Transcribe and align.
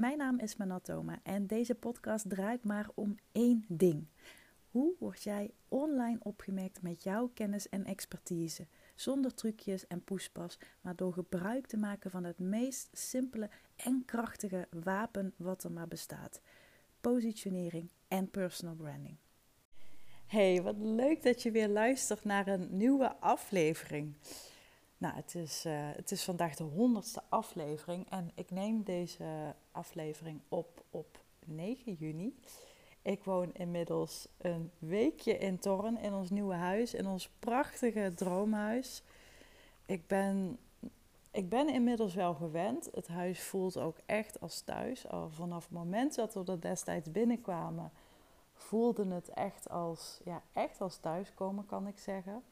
Mijn 0.00 0.18
naam 0.18 0.38
is 0.38 0.56
Manatoma 0.56 1.20
en 1.22 1.46
deze 1.46 1.74
podcast 1.74 2.28
draait 2.28 2.64
maar 2.64 2.88
om 2.94 3.16
één 3.32 3.64
ding. 3.68 4.06
Hoe 4.70 4.94
word 4.98 5.22
jij 5.22 5.50
online 5.68 6.18
opgemerkt 6.22 6.82
met 6.82 7.02
jouw 7.02 7.30
kennis 7.34 7.68
en 7.68 7.84
expertise? 7.84 8.66
Zonder 8.94 9.34
trucjes 9.34 9.86
en 9.86 10.04
poespas, 10.04 10.58
maar 10.80 10.96
door 10.96 11.12
gebruik 11.12 11.66
te 11.66 11.76
maken 11.76 12.10
van 12.10 12.24
het 12.24 12.38
meest 12.38 12.88
simpele 12.92 13.50
en 13.76 14.02
krachtige 14.06 14.68
wapen 14.70 15.34
wat 15.36 15.64
er 15.64 15.72
maar 15.72 15.88
bestaat: 15.88 16.40
positionering 17.00 17.90
en 18.08 18.30
personal 18.30 18.74
branding. 18.74 19.16
Hey, 20.26 20.62
wat 20.62 20.76
leuk 20.78 21.22
dat 21.22 21.42
je 21.42 21.50
weer 21.50 21.68
luistert 21.68 22.24
naar 22.24 22.46
een 22.46 22.68
nieuwe 22.76 23.16
aflevering. 23.16 24.14
Nou, 25.00 25.14
het 25.14 25.34
is, 25.34 25.66
uh, 25.66 25.72
het 25.74 26.10
is 26.10 26.24
vandaag 26.24 26.54
de 26.54 26.62
honderdste 26.64 27.22
aflevering 27.28 28.10
en 28.10 28.30
ik 28.34 28.50
neem 28.50 28.82
deze 28.82 29.54
aflevering 29.72 30.40
op 30.48 30.84
op 30.90 31.20
9 31.44 31.92
juni. 31.92 32.38
Ik 33.02 33.24
woon 33.24 33.54
inmiddels 33.54 34.28
een 34.38 34.70
weekje 34.78 35.38
in 35.38 35.58
Torren, 35.58 35.98
in 35.98 36.14
ons 36.14 36.30
nieuwe 36.30 36.54
huis, 36.54 36.94
in 36.94 37.06
ons 37.06 37.28
prachtige 37.38 38.12
droomhuis. 38.14 39.02
Ik 39.86 40.06
ben, 40.06 40.58
ik 41.30 41.48
ben 41.48 41.68
inmiddels 41.68 42.14
wel 42.14 42.34
gewend. 42.34 42.88
Het 42.94 43.08
huis 43.08 43.40
voelt 43.42 43.76
ook 43.76 43.96
echt 44.06 44.40
als 44.40 44.60
thuis. 44.60 45.08
Al 45.08 45.30
vanaf 45.30 45.62
het 45.62 45.72
moment 45.72 46.14
dat 46.14 46.34
we 46.34 46.44
er 46.44 46.60
destijds 46.60 47.10
binnenkwamen, 47.10 47.92
voelde 48.54 49.06
het 49.14 49.28
echt 49.28 49.68
als, 49.68 50.20
ja, 50.24 50.42
echt 50.52 50.80
als 50.80 50.96
thuiskomen, 50.96 51.66
kan 51.66 51.86
ik 51.86 51.98
zeggen. 51.98 52.42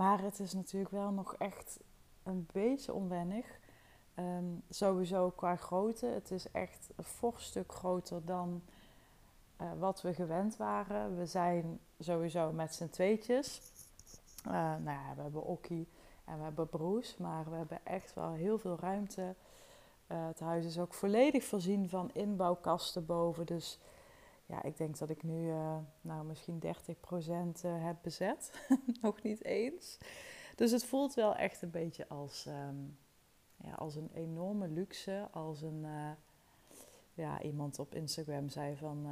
Maar 0.00 0.22
het 0.22 0.40
is 0.40 0.52
natuurlijk 0.52 0.90
wel 0.90 1.10
nog 1.10 1.34
echt 1.34 1.80
een 2.22 2.48
beetje 2.52 2.92
onwennig. 2.92 3.60
Ehm, 4.14 4.44
sowieso 4.70 5.30
qua 5.30 5.56
grootte. 5.56 6.06
Het 6.06 6.30
is 6.30 6.50
echt 6.50 6.90
een 6.96 7.04
fors 7.04 7.44
stuk 7.44 7.72
groter 7.72 8.24
dan 8.24 8.62
uh, 9.60 9.66
wat 9.78 10.02
we 10.02 10.14
gewend 10.14 10.56
waren. 10.56 11.16
We 11.16 11.26
zijn 11.26 11.80
sowieso 11.98 12.52
met 12.52 12.74
z'n 12.74 12.88
tweetjes. 12.88 13.60
Uh, 14.46 14.52
nou 14.52 14.84
ja, 14.84 15.14
we 15.16 15.22
hebben 15.22 15.42
Okkie 15.44 15.88
en 16.24 16.36
we 16.36 16.42
hebben 16.42 16.68
Broes. 16.68 17.16
Maar 17.16 17.50
we 17.50 17.56
hebben 17.56 17.78
echt 17.84 18.14
wel 18.14 18.32
heel 18.32 18.58
veel 18.58 18.78
ruimte. 18.80 19.34
Uh, 20.08 20.26
het 20.26 20.40
huis 20.40 20.64
is 20.64 20.78
ook 20.78 20.94
volledig 20.94 21.44
voorzien 21.44 21.88
van 21.88 22.10
inbouwkasten 22.12 23.06
boven. 23.06 23.46
Dus 23.46 23.78
ja, 24.50 24.62
ik 24.62 24.76
denk 24.76 24.98
dat 24.98 25.10
ik 25.10 25.22
nu 25.22 25.46
uh, 25.46 25.76
nou, 26.00 26.24
misschien 26.24 26.62
30% 26.62 26.66
uh, 27.64 27.84
heb 27.84 27.96
bezet. 28.02 28.66
Nog 29.02 29.22
niet 29.22 29.44
eens. 29.44 29.98
Dus 30.56 30.70
het 30.70 30.84
voelt 30.84 31.14
wel 31.14 31.34
echt 31.34 31.62
een 31.62 31.70
beetje 31.70 32.08
als, 32.08 32.46
um, 32.46 32.98
ja, 33.56 33.72
als 33.72 33.94
een 33.94 34.10
enorme 34.14 34.68
luxe. 34.68 35.28
Als 35.32 35.62
een, 35.62 35.84
uh, 35.84 36.10
ja, 37.14 37.42
iemand 37.42 37.78
op 37.78 37.94
Instagram 37.94 38.48
zei 38.48 38.76
van, 38.76 39.06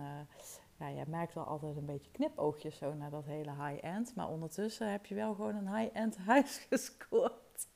ja, 0.77 0.91
jij 0.91 1.05
merkt 1.07 1.35
wel 1.35 1.45
altijd 1.45 1.77
een 1.77 1.87
beetje 1.87 2.11
knipoogjes 2.11 2.77
zo 2.77 2.95
naar 2.95 3.11
dat 3.11 3.25
hele 3.25 3.65
high-end. 3.65 4.15
Maar 4.15 4.29
ondertussen 4.29 4.91
heb 4.91 5.07
je 5.07 5.15
wel 5.15 5.35
gewoon 5.35 5.55
een 5.55 5.77
high-end 5.77 6.17
huis 6.33 6.59
gescoord. 6.69 7.69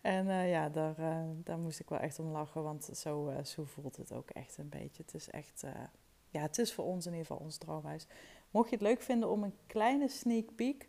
en 0.00 0.48
ja, 0.48 0.68
daar, 0.68 0.94
daar 1.34 1.58
moest 1.58 1.80
ik 1.80 1.88
wel 1.88 1.98
echt 1.98 2.18
om 2.18 2.30
lachen, 2.30 2.62
want 2.62 2.84
zo, 2.84 3.32
zo 3.42 3.64
voelt 3.64 3.96
het 3.96 4.12
ook 4.12 4.30
echt 4.30 4.58
een 4.58 4.68
beetje. 4.68 5.02
Het 5.02 5.14
is 5.14 5.30
echt 5.30 5.64
ja, 6.32 6.40
het 6.40 6.58
is 6.58 6.72
voor 6.72 6.84
ons 6.84 7.06
in 7.06 7.12
ieder 7.12 7.26
geval 7.26 7.44
ons 7.44 7.56
droomhuis. 7.56 8.06
Mocht 8.50 8.68
je 8.68 8.74
het 8.74 8.84
leuk 8.84 9.02
vinden 9.02 9.30
om 9.30 9.42
een 9.42 9.56
kleine 9.66 10.08
sneak 10.08 10.54
peek 10.54 10.88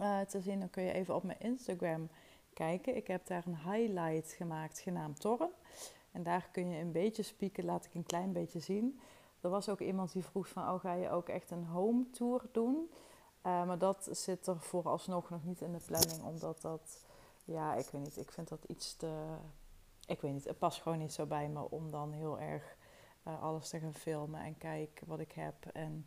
uh, 0.00 0.20
te 0.20 0.40
zien, 0.40 0.60
dan 0.60 0.70
kun 0.70 0.82
je 0.82 0.92
even 0.92 1.14
op 1.14 1.22
mijn 1.22 1.40
Instagram 1.40 2.08
kijken. 2.52 2.96
Ik 2.96 3.06
heb 3.06 3.26
daar 3.26 3.46
een 3.46 3.58
highlight 3.58 4.32
gemaakt 4.32 4.78
genaamd 4.78 5.20
Torren. 5.20 5.50
En 6.12 6.22
daar 6.22 6.48
kun 6.52 6.70
je 6.70 6.78
een 6.78 6.92
beetje 6.92 7.22
spieken, 7.22 7.64
laat 7.64 7.84
ik 7.84 7.94
een 7.94 8.06
klein 8.06 8.32
beetje 8.32 8.60
zien. 8.60 9.00
Er 9.40 9.50
was 9.50 9.68
ook 9.68 9.80
iemand 9.80 10.12
die 10.12 10.24
vroeg 10.24 10.48
van, 10.48 10.62
oh 10.68 10.80
ga 10.80 10.92
je 10.92 11.10
ook 11.10 11.28
echt 11.28 11.50
een 11.50 11.64
home 11.64 12.10
tour 12.10 12.42
doen? 12.52 12.90
Uh, 13.46 13.66
maar 13.66 13.78
dat 13.78 14.08
zit 14.10 14.46
er 14.46 14.60
vooralsnog 14.60 15.30
nog 15.30 15.44
niet 15.44 15.60
in 15.60 15.72
de 15.72 15.80
planning, 15.86 16.22
omdat 16.22 16.60
dat, 16.60 17.04
ja, 17.44 17.74
ik 17.74 17.86
weet 17.86 18.02
niet, 18.02 18.16
ik 18.16 18.32
vind 18.32 18.48
dat 18.48 18.64
iets 18.66 18.96
te, 18.96 19.36
ik 20.06 20.20
weet 20.20 20.32
niet, 20.32 20.44
het 20.44 20.58
past 20.58 20.82
gewoon 20.82 20.98
niet 20.98 21.12
zo 21.12 21.26
bij 21.26 21.48
me 21.48 21.70
om 21.70 21.90
dan 21.90 22.12
heel 22.12 22.40
erg 22.40 22.76
uh, 23.28 23.42
alles 23.42 23.68
te 23.68 23.78
gaan 23.78 23.94
filmen 23.94 24.40
en 24.40 24.58
kijk 24.58 25.02
wat 25.06 25.20
ik 25.20 25.32
heb. 25.32 25.66
En 25.72 26.06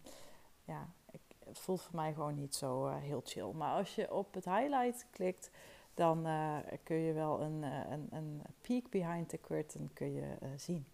ja, 0.64 0.90
ik, 1.12 1.22
het 1.46 1.60
voelt 1.60 1.82
voor 1.82 1.96
mij 1.96 2.14
gewoon 2.14 2.36
niet 2.36 2.56
zo 2.56 2.88
uh, 2.88 2.96
heel 2.96 3.22
chill. 3.24 3.52
Maar 3.52 3.78
als 3.78 3.96
je 3.96 4.14
op 4.14 4.34
het 4.34 4.46
highlight 4.46 5.08
klikt, 5.10 5.52
dan 5.94 6.28
uh, 6.28 6.58
kun 6.84 6.96
je 6.96 7.14
wel 7.14 7.42
een, 7.42 7.64
een, 7.64 8.08
een 8.12 8.42
peek 8.62 8.90
behind 8.90 9.30
the 9.30 9.40
curtain 9.40 9.94
kun 9.94 10.14
je, 10.14 10.38
zien. 10.56 10.86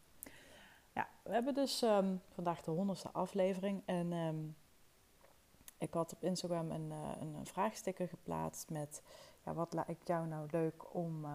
Ja, 0.93 1.09
we 1.23 1.31
hebben 1.31 1.53
dus 1.53 1.81
um, 1.81 2.21
vandaag 2.33 2.61
de 2.61 2.71
honderdste 2.71 3.09
aflevering. 3.11 3.81
En 3.85 4.11
um, 4.11 4.55
ik 5.77 5.93
had 5.93 6.13
op 6.13 6.23
Instagram 6.23 6.71
een, 6.71 6.91
een, 6.91 7.33
een 7.33 7.45
vraagsticker 7.45 8.07
geplaatst 8.07 8.69
met... 8.69 9.01
Ja, 9.45 9.53
wat 9.53 9.73
lijkt 9.73 10.07
jou 10.07 10.27
nou 10.27 10.47
leuk 10.51 10.93
om 10.93 11.25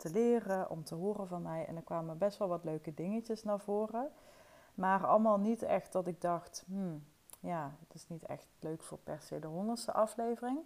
te 0.00 0.10
leren, 0.10 0.70
om 0.70 0.84
te 0.84 0.94
horen 0.94 1.26
van 1.26 1.42
mij. 1.42 1.66
En 1.66 1.76
er 1.76 1.82
kwamen 1.82 2.18
best 2.18 2.38
wel 2.38 2.48
wat 2.48 2.64
leuke 2.64 2.94
dingetjes 2.94 3.42
naar 3.42 3.60
voren. 3.60 4.10
Maar 4.74 5.06
allemaal 5.06 5.38
niet 5.38 5.62
echt 5.62 5.92
dat 5.92 6.06
ik 6.06 6.20
dacht, 6.20 6.64
hmm, 6.66 7.04
ja, 7.40 7.74
het 7.80 7.94
is 7.94 8.08
niet 8.08 8.26
echt 8.26 8.46
leuk 8.60 8.82
voor 8.82 8.98
per 8.98 9.20
se 9.20 9.38
de 9.38 9.46
honderdste 9.46 9.92
aflevering. 9.92 10.58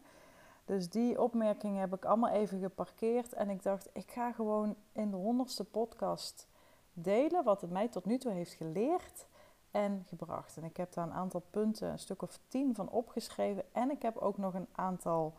Dus 0.64 0.90
die 0.90 1.20
opmerkingen 1.20 1.80
heb 1.80 1.94
ik 1.94 2.04
allemaal 2.04 2.30
even 2.30 2.60
geparkeerd. 2.60 3.32
En 3.32 3.50
ik 3.50 3.62
dacht, 3.62 3.90
ik 3.92 4.10
ga 4.10 4.32
gewoon 4.32 4.76
in 4.92 5.10
de 5.10 5.16
honderdste 5.16 5.64
podcast 5.64 6.48
delen 6.92 7.44
wat 7.44 7.60
het 7.60 7.70
mij 7.70 7.88
tot 7.88 8.04
nu 8.04 8.18
toe 8.18 8.32
heeft 8.32 8.52
geleerd 8.52 9.26
en 9.70 10.04
gebracht. 10.06 10.56
En 10.56 10.64
ik 10.64 10.76
heb 10.76 10.92
daar 10.92 11.06
een 11.06 11.12
aantal 11.12 11.42
punten, 11.50 11.90
een 11.90 11.98
stuk 11.98 12.22
of 12.22 12.38
tien 12.48 12.74
van 12.74 12.90
opgeschreven. 12.90 13.64
En 13.72 13.90
ik 13.90 14.02
heb 14.02 14.16
ook 14.16 14.38
nog 14.38 14.54
een 14.54 14.68
aantal 14.72 15.34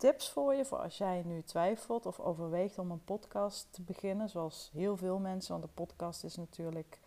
tips 0.00 0.30
voor 0.30 0.54
je, 0.54 0.64
voor 0.64 0.78
als 0.78 0.98
jij 0.98 1.22
nu 1.26 1.42
twijfelt 1.42 2.06
of 2.06 2.20
overweegt 2.20 2.78
om 2.78 2.90
een 2.90 3.04
podcast 3.04 3.66
te 3.70 3.82
beginnen. 3.82 4.28
Zoals 4.28 4.70
heel 4.72 4.96
veel 4.96 5.18
mensen, 5.18 5.50
want 5.50 5.64
de 5.64 5.70
podcast 5.74 6.24
is 6.24 6.36
natuurlijk 6.36 7.00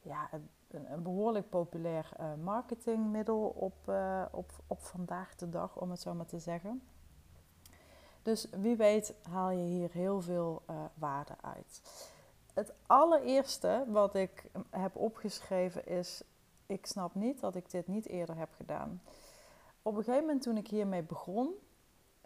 ja, 0.00 0.28
een, 0.70 0.92
een 0.92 1.02
behoorlijk 1.02 1.48
populair 1.48 2.10
uh, 2.20 2.26
marketingmiddel 2.42 3.42
op, 3.48 3.74
uh, 3.88 4.24
op, 4.30 4.52
op 4.66 4.82
vandaag 4.82 5.34
de 5.34 5.48
dag, 5.48 5.76
om 5.76 5.90
het 5.90 6.00
zo 6.00 6.14
maar 6.14 6.26
te 6.26 6.38
zeggen. 6.38 6.82
Dus 8.22 8.46
wie 8.50 8.76
weet 8.76 9.14
haal 9.30 9.50
je 9.50 9.64
hier 9.64 9.90
heel 9.92 10.20
veel 10.20 10.62
uh, 10.70 10.76
waarde 10.94 11.34
uit. 11.40 11.82
Het 12.54 12.72
allereerste 12.86 13.84
wat 13.88 14.14
ik 14.14 14.50
heb 14.70 14.96
opgeschreven 14.96 15.86
is: 15.86 16.22
ik 16.66 16.86
snap 16.86 17.14
niet 17.14 17.40
dat 17.40 17.54
ik 17.54 17.70
dit 17.70 17.86
niet 17.86 18.08
eerder 18.08 18.36
heb 18.36 18.52
gedaan. 18.56 19.02
Op 19.82 19.96
een 19.96 20.04
gegeven 20.04 20.26
moment 20.26 20.42
toen 20.42 20.56
ik 20.56 20.68
hiermee 20.68 21.02
begon, 21.02 21.54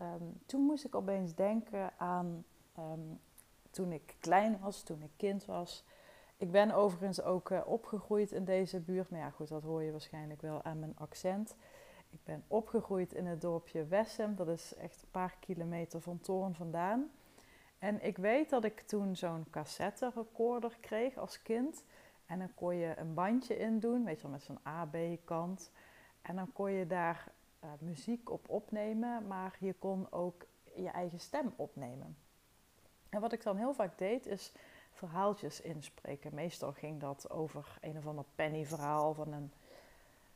um, 0.01 0.41
toen 0.47 0.61
moest 0.61 0.85
ik 0.85 0.95
opeens 0.95 1.35
denken 1.35 1.93
aan 1.99 2.45
um, 2.79 3.21
toen 3.71 3.93
ik 3.93 4.17
klein 4.21 4.59
was, 4.61 4.83
toen 4.83 5.03
ik 5.03 5.11
kind 5.17 5.45
was. 5.45 5.85
Ik 6.37 6.51
ben 6.51 6.71
overigens 6.71 7.23
ook 7.23 7.51
uh, 7.51 7.61
opgegroeid 7.67 8.33
in 8.33 8.45
deze 8.45 8.81
buurt. 8.81 9.11
Nou 9.11 9.23
ja, 9.23 9.31
goed, 9.31 9.49
dat 9.49 9.63
hoor 9.63 9.83
je 9.83 9.91
waarschijnlijk 9.91 10.41
wel 10.41 10.63
aan 10.63 10.79
mijn 10.79 10.97
accent. 10.97 11.57
Ik 12.11 12.25
ben 12.25 12.45
opgegroeid 12.49 13.13
in 13.13 13.27
het 13.27 13.41
dorpje 13.41 13.87
Wessem. 13.87 14.37
Dat 14.37 14.49
is 14.49 14.75
echt 14.75 15.03
een 15.03 15.11
paar 15.11 15.37
kilometer 15.41 16.01
van 16.01 16.21
Toorn 16.21 16.55
vandaan. 16.55 17.11
En 17.79 18.05
ik 18.05 18.17
weet 18.17 18.51
dat 18.51 18.65
ik 18.65 18.81
toen 18.81 19.17
zo'n 19.17 19.47
cassette 19.51 20.13
recorder 20.15 20.77
kreeg 20.81 21.17
als 21.17 21.43
kind. 21.43 21.85
En 22.27 22.39
dan 22.39 22.55
kon 22.55 22.77
je 22.77 22.99
een 22.99 23.15
bandje 23.15 23.57
in 23.59 23.79
doen, 23.79 24.05
weet 24.05 24.17
je 24.17 24.23
wel, 24.23 24.31
met 24.31 24.43
zo'n 24.43 24.67
A-B-kant. 24.67 25.71
En 26.23 26.37
dan 26.37 26.53
kon 26.53 26.71
je 26.71 26.87
daar 26.87 27.33
uh, 27.67 27.73
muziek 27.79 28.31
op 28.31 28.49
opnemen, 28.49 29.27
maar 29.27 29.57
je 29.61 29.73
kon 29.73 30.13
ook 30.13 30.47
je 30.75 30.89
eigen 30.89 31.21
stem 31.21 31.53
opnemen. 31.57 32.17
En 33.09 33.21
wat 33.21 33.33
ik 33.33 33.43
dan 33.43 33.57
heel 33.57 33.75
vaak 33.75 33.99
deed, 33.99 34.27
is 34.27 34.53
verhaaltjes 34.93 35.61
inspreken. 35.61 36.35
Meestal 36.35 36.73
ging 36.73 37.01
dat 37.01 37.31
over 37.31 37.79
een 37.81 37.97
of 37.97 38.07
ander 38.07 38.25
penny-verhaal 38.35 39.15
van 39.15 39.33
een 39.33 39.53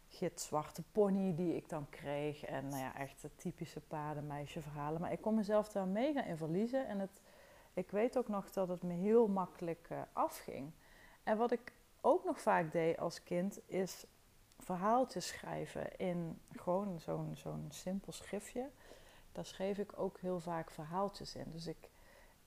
gitzwarte 0.09 0.82
pony 0.93 1.35
die 1.35 1.56
ik 1.56 1.69
dan 1.69 1.87
kreeg. 1.91 2.44
En 2.44 2.69
nou 2.69 2.82
ja, 2.82 2.97
echt 2.97 3.23
de 3.23 3.31
typische 3.37 3.81
paardenmeisje-verhalen. 3.81 5.00
Maar 5.00 5.12
ik 5.12 5.21
kon 5.21 5.35
mezelf 5.35 5.69
daar 5.69 5.87
mega 5.87 6.25
in 6.25 6.37
verliezen. 6.37 6.87
En 6.87 6.99
het, 6.99 7.21
ik 7.75 7.91
weet 7.91 8.19
ook 8.19 8.29
nog 8.29 8.50
dat 8.50 8.69
het 8.69 8.83
me 8.83 8.93
heel 8.93 9.29
makkelijk 9.29 9.88
uh, 9.93 9.99
afging. 10.12 10.73
En 11.23 11.37
wat 11.37 11.50
ik 11.50 11.73
ook 12.00 12.25
nog 12.25 12.41
vaak 12.41 12.73
deed 12.73 12.99
als 12.99 13.23
kind, 13.23 13.61
is 13.67 14.06
verhaaltjes 14.71 15.27
schrijven 15.27 15.97
in 15.97 16.41
gewoon 16.53 17.01
zo'n 17.01 17.31
zo'n 17.37 17.67
simpel 17.69 18.13
schriftje. 18.13 18.69
Daar 19.33 19.45
schreef 19.45 19.79
ik 19.79 19.99
ook 19.99 20.19
heel 20.21 20.41
vaak 20.41 20.71
verhaaltjes 20.71 21.35
in. 21.35 21.51
Dus 21.51 21.67
ik, 21.67 21.91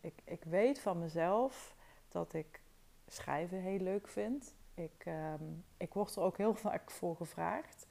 ik, 0.01 0.13
ik 0.23 0.43
weet 0.43 0.79
van 0.79 0.99
mezelf 0.99 1.75
dat 2.09 2.33
ik 2.33 2.61
schrijven 3.07 3.57
heel 3.57 3.79
leuk 3.79 4.07
vind. 4.07 4.53
Ik, 4.73 5.05
um, 5.05 5.63
ik 5.77 5.93
word 5.93 6.15
er 6.15 6.21
ook 6.21 6.37
heel 6.37 6.55
vaak 6.67 6.91
voor 6.91 7.15
gevraagd 7.15 7.87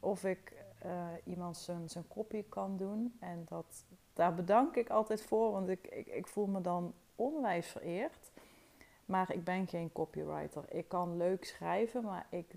of 0.00 0.24
ik 0.24 0.52
uh, 0.84 1.06
iemand 1.24 1.56
zijn, 1.56 1.88
zijn 1.88 2.08
kopie 2.08 2.44
kan 2.48 2.76
doen. 2.76 3.16
En 3.20 3.44
dat, 3.48 3.84
daar 4.12 4.34
bedank 4.34 4.76
ik 4.76 4.90
altijd 4.90 5.22
voor, 5.22 5.50
want 5.50 5.68
ik, 5.68 5.86
ik, 5.86 6.06
ik 6.06 6.26
voel 6.26 6.46
me 6.46 6.60
dan 6.60 6.94
onwijs 7.16 7.66
vereerd. 7.66 8.30
Maar 9.04 9.32
ik 9.32 9.44
ben 9.44 9.66
geen 9.66 9.92
copywriter. 9.92 10.64
Ik 10.68 10.88
kan 10.88 11.16
leuk 11.16 11.44
schrijven, 11.44 12.04
maar 12.04 12.26
ik, 12.30 12.54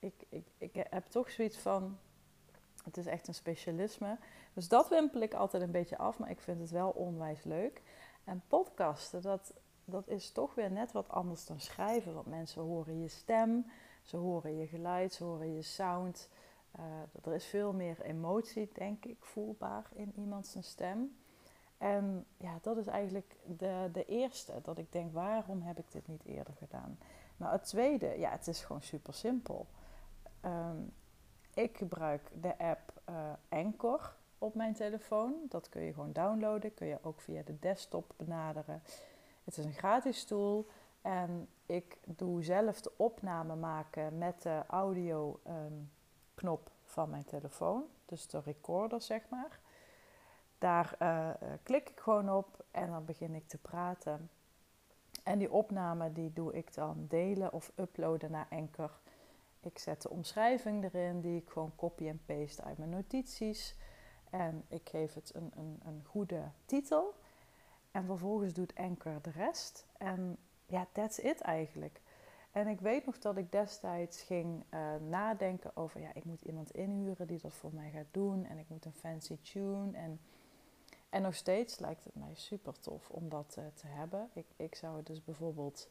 ik, 0.00 0.14
ik, 0.28 0.46
ik 0.58 0.74
heb 0.90 1.06
toch 1.06 1.30
zoiets 1.30 1.58
van. 1.58 1.98
Het 2.84 2.96
is 2.96 3.06
echt 3.06 3.28
een 3.28 3.34
specialisme. 3.34 4.18
Dus 4.52 4.68
dat 4.68 4.88
wimpel 4.88 5.20
ik 5.20 5.34
altijd 5.34 5.62
een 5.62 5.70
beetje 5.70 5.98
af, 5.98 6.18
maar 6.18 6.30
ik 6.30 6.40
vind 6.40 6.60
het 6.60 6.70
wel 6.70 6.90
onwijs 6.90 7.44
leuk. 7.44 7.82
En 8.24 8.42
podcasten, 8.48 9.22
dat, 9.22 9.54
dat 9.84 10.08
is 10.08 10.30
toch 10.30 10.54
weer 10.54 10.70
net 10.70 10.92
wat 10.92 11.08
anders 11.08 11.46
dan 11.46 11.60
schrijven. 11.60 12.14
Want 12.14 12.26
mensen 12.26 12.62
horen 12.62 13.00
je 13.00 13.08
stem, 13.08 13.70
ze 14.02 14.16
horen 14.16 14.56
je 14.56 14.66
geluid, 14.66 15.12
ze 15.12 15.24
horen 15.24 15.54
je 15.54 15.62
sound. 15.62 16.30
Uh, 16.78 17.24
er 17.24 17.34
is 17.34 17.44
veel 17.44 17.72
meer 17.72 18.00
emotie, 18.00 18.70
denk 18.72 19.04
ik, 19.04 19.16
voelbaar 19.20 19.90
in 19.92 20.12
iemands 20.16 20.56
stem. 20.60 21.16
En 21.78 22.26
ja, 22.36 22.58
dat 22.62 22.76
is 22.76 22.86
eigenlijk 22.86 23.36
de, 23.46 23.88
de 23.92 24.04
eerste. 24.04 24.60
Dat 24.62 24.78
ik 24.78 24.92
denk, 24.92 25.12
waarom 25.12 25.62
heb 25.62 25.78
ik 25.78 25.92
dit 25.92 26.08
niet 26.08 26.24
eerder 26.24 26.54
gedaan? 26.54 26.98
Nou, 27.36 27.52
het 27.52 27.64
tweede, 27.64 28.18
ja, 28.18 28.30
het 28.30 28.46
is 28.46 28.64
gewoon 28.64 28.82
super 28.82 29.14
simpel. 29.14 29.66
Ehm, 30.40 30.76
ik 31.54 31.76
gebruik 31.76 32.30
de 32.40 32.58
app 32.58 32.92
uh, 33.10 33.32
Anchor 33.48 34.14
op 34.38 34.54
mijn 34.54 34.74
telefoon. 34.74 35.34
Dat 35.48 35.68
kun 35.68 35.82
je 35.82 35.92
gewoon 35.92 36.12
downloaden. 36.12 36.74
Kun 36.74 36.86
je 36.86 36.98
ook 37.02 37.20
via 37.20 37.42
de 37.42 37.58
desktop 37.58 38.14
benaderen. 38.16 38.82
Het 39.44 39.56
is 39.56 39.64
een 39.64 39.72
gratis 39.72 40.24
tool. 40.24 40.66
En 41.02 41.48
ik 41.66 41.98
doe 42.06 42.42
zelf 42.42 42.80
de 42.80 42.92
opname 42.96 43.56
maken 43.56 44.18
met 44.18 44.42
de 44.42 44.62
audio 44.66 45.40
ehm, 45.44 45.72
knop 46.34 46.70
van 46.84 47.10
mijn 47.10 47.24
telefoon. 47.24 47.84
Dus 48.04 48.26
de 48.26 48.40
recorder, 48.40 49.02
zeg 49.02 49.22
maar. 49.28 49.58
Daar 50.58 50.94
uh, 51.02 51.28
klik 51.62 51.88
ik 51.88 52.00
gewoon 52.00 52.30
op 52.30 52.64
en 52.70 52.90
dan 52.90 53.04
begin 53.04 53.34
ik 53.34 53.48
te 53.48 53.58
praten. 53.58 54.30
En 55.22 55.38
die 55.38 55.52
opname 55.52 56.12
die 56.12 56.32
doe 56.32 56.52
ik 56.52 56.74
dan 56.74 57.06
delen 57.08 57.52
of 57.52 57.72
uploaden 57.76 58.30
naar 58.30 58.46
Anchor. 58.50 59.00
Ik 59.60 59.78
zet 59.78 60.02
de 60.02 60.10
omschrijving 60.10 60.84
erin 60.84 61.20
die 61.20 61.40
ik 61.40 61.50
gewoon 61.50 61.72
copy 61.76 62.08
en 62.08 62.20
paste 62.26 62.62
uit 62.62 62.78
mijn 62.78 62.90
notities. 62.90 63.76
En 64.30 64.64
ik 64.68 64.88
geef 64.88 65.14
het 65.14 65.34
een, 65.34 65.52
een, 65.56 65.80
een 65.84 66.04
goede 66.04 66.42
titel. 66.64 67.14
En 67.90 68.04
vervolgens 68.04 68.52
doet 68.52 68.74
Anchor 68.74 69.18
de 69.22 69.30
rest. 69.30 69.86
En 69.98 70.36
ja, 70.66 70.86
that's 70.92 71.18
it 71.18 71.40
eigenlijk. 71.40 72.00
En 72.52 72.66
ik 72.66 72.80
weet 72.80 73.06
nog 73.06 73.18
dat 73.18 73.36
ik 73.36 73.52
destijds 73.52 74.22
ging 74.22 74.64
uh, 74.70 74.94
nadenken 75.08 75.76
over, 75.76 76.00
ja, 76.00 76.14
ik 76.14 76.24
moet 76.24 76.42
iemand 76.42 76.70
inhuren 76.70 77.26
die 77.26 77.40
dat 77.40 77.54
voor 77.54 77.74
mij 77.74 77.90
gaat 77.90 78.06
doen. 78.10 78.44
En 78.44 78.58
ik 78.58 78.68
moet 78.68 78.84
een 78.84 78.92
fancy 78.92 79.38
tune. 79.40 79.96
En, 79.96 80.20
en 81.08 81.22
nog 81.22 81.34
steeds 81.34 81.78
lijkt 81.78 82.04
het 82.04 82.14
mij 82.14 82.34
super 82.34 82.80
tof 82.80 83.10
om 83.10 83.28
dat 83.28 83.56
uh, 83.58 83.64
te 83.74 83.86
hebben. 83.86 84.30
Ik, 84.32 84.46
ik 84.56 84.74
zou 84.74 84.96
het 84.96 85.06
dus 85.06 85.24
bijvoorbeeld 85.24 85.88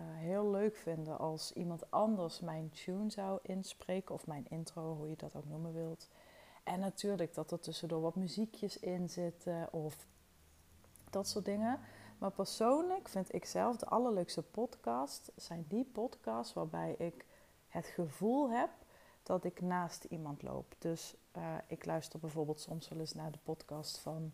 uh, 0.00 0.06
heel 0.06 0.50
leuk 0.50 0.76
vinden 0.76 1.18
als 1.18 1.52
iemand 1.52 1.90
anders 1.90 2.40
mijn 2.40 2.70
tune 2.70 3.10
zou 3.10 3.38
inspreken. 3.42 4.14
Of 4.14 4.26
mijn 4.26 4.46
intro, 4.48 4.94
hoe 4.96 5.08
je 5.08 5.16
dat 5.16 5.36
ook 5.36 5.48
noemen 5.48 5.72
wilt. 5.72 6.08
En 6.64 6.80
natuurlijk 6.80 7.34
dat 7.34 7.50
er 7.50 7.60
tussendoor 7.60 8.00
wat 8.00 8.14
muziekjes 8.14 8.78
in 8.78 9.10
zitten 9.10 9.72
of 9.72 10.06
dat 11.10 11.28
soort 11.28 11.44
dingen. 11.44 11.80
Maar 12.18 12.30
persoonlijk 12.30 13.08
vind 13.08 13.34
ik 13.34 13.44
zelf 13.44 13.76
de 13.76 13.86
allerleukste 13.86 14.42
podcast 14.42 15.32
zijn 15.36 15.64
die 15.68 15.84
podcasts 15.84 16.52
waarbij 16.52 16.94
ik 16.98 17.24
het 17.68 17.86
gevoel 17.86 18.50
heb 18.50 18.70
dat 19.22 19.44
ik 19.44 19.60
naast 19.60 20.04
iemand 20.04 20.42
loop. 20.42 20.74
Dus 20.78 21.14
uh, 21.36 21.54
ik 21.66 21.84
luister 21.84 22.18
bijvoorbeeld 22.18 22.60
soms 22.60 22.88
wel 22.88 22.98
eens 22.98 23.14
naar 23.14 23.32
de 23.32 23.38
podcast 23.42 23.98
van 23.98 24.32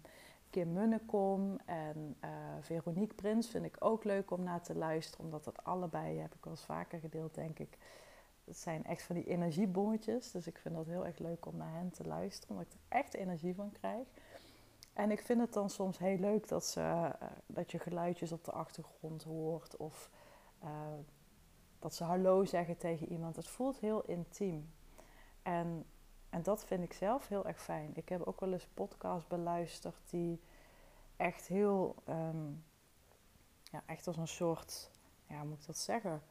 Kim 0.50 0.72
Munnekom 0.72 1.58
en 1.64 2.16
uh, 2.24 2.30
Veronique 2.60 3.14
Prins. 3.14 3.50
Vind 3.50 3.64
ik 3.64 3.76
ook 3.78 4.04
leuk 4.04 4.30
om 4.30 4.42
naar 4.42 4.62
te 4.62 4.74
luisteren, 4.74 5.24
omdat 5.24 5.44
dat 5.44 5.64
allebei, 5.64 6.18
heb 6.18 6.34
ik 6.34 6.44
wel 6.44 6.52
eens 6.52 6.64
vaker 6.64 7.00
gedeeld, 7.00 7.34
denk 7.34 7.58
ik. 7.58 7.78
Het 8.44 8.56
zijn 8.56 8.84
echt 8.84 9.02
van 9.02 9.14
die 9.14 9.26
energiebommetjes. 9.26 10.30
Dus 10.30 10.46
ik 10.46 10.58
vind 10.58 10.74
dat 10.74 10.86
heel 10.86 11.06
erg 11.06 11.18
leuk 11.18 11.46
om 11.46 11.56
naar 11.56 11.72
hen 11.72 11.90
te 11.90 12.06
luisteren, 12.06 12.56
omdat 12.56 12.72
ik 12.72 12.78
er 12.78 12.98
echt 12.98 13.14
energie 13.14 13.54
van 13.54 13.72
krijg. 13.72 14.06
En 14.92 15.10
ik 15.10 15.20
vind 15.20 15.40
het 15.40 15.52
dan 15.52 15.70
soms 15.70 15.98
heel 15.98 16.18
leuk 16.18 16.48
dat, 16.48 16.64
ze, 16.64 16.80
uh, 16.80 17.10
dat 17.46 17.70
je 17.70 17.78
geluidjes 17.78 18.32
op 18.32 18.44
de 18.44 18.52
achtergrond 18.52 19.22
hoort 19.22 19.76
of 19.76 20.10
uh, 20.64 20.70
dat 21.78 21.94
ze 21.94 22.04
hallo 22.04 22.44
zeggen 22.44 22.76
tegen 22.76 23.08
iemand. 23.12 23.36
Het 23.36 23.48
voelt 23.48 23.78
heel 23.78 24.02
intiem. 24.04 24.70
En, 25.42 25.84
en 26.30 26.42
dat 26.42 26.64
vind 26.64 26.84
ik 26.84 26.92
zelf 26.92 27.28
heel 27.28 27.46
erg 27.46 27.62
fijn. 27.62 27.90
Ik 27.94 28.08
heb 28.08 28.22
ook 28.22 28.40
wel 28.40 28.52
eens 28.52 28.66
podcasts 28.74 29.28
beluisterd 29.28 30.10
die 30.10 30.40
echt 31.16 31.46
heel, 31.46 31.94
um, 32.08 32.64
ja, 33.62 33.82
echt 33.86 34.06
als 34.06 34.16
een 34.16 34.28
soort, 34.28 34.90
ja, 35.26 35.38
hoe 35.38 35.48
moet 35.48 35.60
ik 35.60 35.66
dat 35.66 35.78
zeggen? 35.78 36.22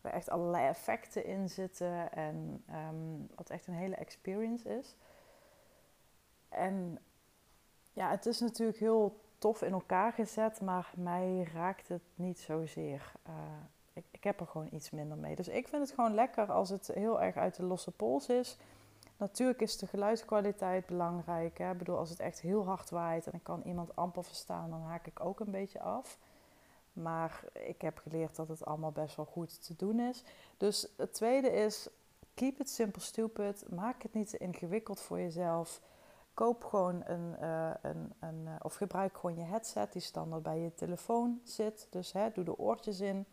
Waar 0.00 0.12
echt 0.12 0.30
allerlei 0.30 0.66
effecten 0.66 1.24
in 1.24 1.48
zitten 1.48 2.12
en 2.12 2.64
um, 2.70 3.28
wat 3.34 3.50
echt 3.50 3.66
een 3.66 3.74
hele 3.74 3.96
experience 3.96 4.78
is. 4.78 4.96
En 6.48 6.98
ja, 7.92 8.10
het 8.10 8.26
is 8.26 8.40
natuurlijk 8.40 8.78
heel 8.78 9.20
tof 9.38 9.62
in 9.62 9.72
elkaar 9.72 10.12
gezet, 10.12 10.60
maar 10.60 10.92
mij 10.96 11.48
raakt 11.52 11.88
het 11.88 12.02
niet 12.14 12.40
zozeer. 12.40 13.12
Uh, 13.28 13.34
ik, 13.92 14.04
ik 14.10 14.24
heb 14.24 14.40
er 14.40 14.46
gewoon 14.46 14.68
iets 14.70 14.90
minder 14.90 15.16
mee. 15.16 15.36
Dus 15.36 15.48
ik 15.48 15.68
vind 15.68 15.82
het 15.82 15.94
gewoon 15.94 16.14
lekker 16.14 16.52
als 16.52 16.68
het 16.68 16.86
heel 16.86 17.22
erg 17.22 17.36
uit 17.36 17.56
de 17.56 17.62
losse 17.62 17.90
pols 17.90 18.28
is. 18.28 18.58
Natuurlijk 19.16 19.60
is 19.60 19.78
de 19.78 19.86
geluidskwaliteit 19.86 20.86
belangrijk. 20.86 21.58
Hè? 21.58 21.70
Ik 21.70 21.78
bedoel, 21.78 21.98
als 21.98 22.10
het 22.10 22.20
echt 22.20 22.40
heel 22.40 22.64
hard 22.64 22.90
waait 22.90 23.26
en 23.26 23.32
ik 23.32 23.42
kan 23.42 23.62
iemand 23.62 23.96
amper 23.96 24.24
verstaan, 24.24 24.70
dan 24.70 24.80
haak 24.80 25.06
ik 25.06 25.24
ook 25.24 25.40
een 25.40 25.50
beetje 25.50 25.80
af. 25.80 26.18
Maar 26.92 27.44
ik 27.52 27.80
heb 27.80 27.98
geleerd 27.98 28.36
dat 28.36 28.48
het 28.48 28.64
allemaal 28.64 28.92
best 28.92 29.16
wel 29.16 29.24
goed 29.24 29.64
te 29.64 29.76
doen 29.76 30.00
is. 30.00 30.24
Dus 30.56 30.88
het 30.96 31.12
tweede 31.12 31.52
is, 31.52 31.88
keep 32.34 32.60
it 32.60 32.70
simple 32.70 33.02
stupid. 33.02 33.64
Maak 33.70 34.02
het 34.02 34.14
niet 34.14 34.30
te 34.30 34.38
ingewikkeld 34.38 35.00
voor 35.00 35.18
jezelf. 35.18 35.80
Koop 36.34 36.64
gewoon 36.64 37.02
een, 37.04 37.36
uh, 37.40 37.70
een, 37.82 38.12
een 38.18 38.40
uh, 38.44 38.54
of 38.62 38.74
gebruik 38.74 39.16
gewoon 39.16 39.36
je 39.36 39.42
headset 39.42 39.92
die 39.92 40.02
standaard 40.02 40.42
bij 40.42 40.58
je 40.58 40.74
telefoon 40.74 41.40
zit. 41.44 41.86
Dus 41.90 42.12
hè, 42.12 42.30
doe 42.30 42.44
de 42.44 42.58
oortjes 42.58 43.00
in, 43.00 43.26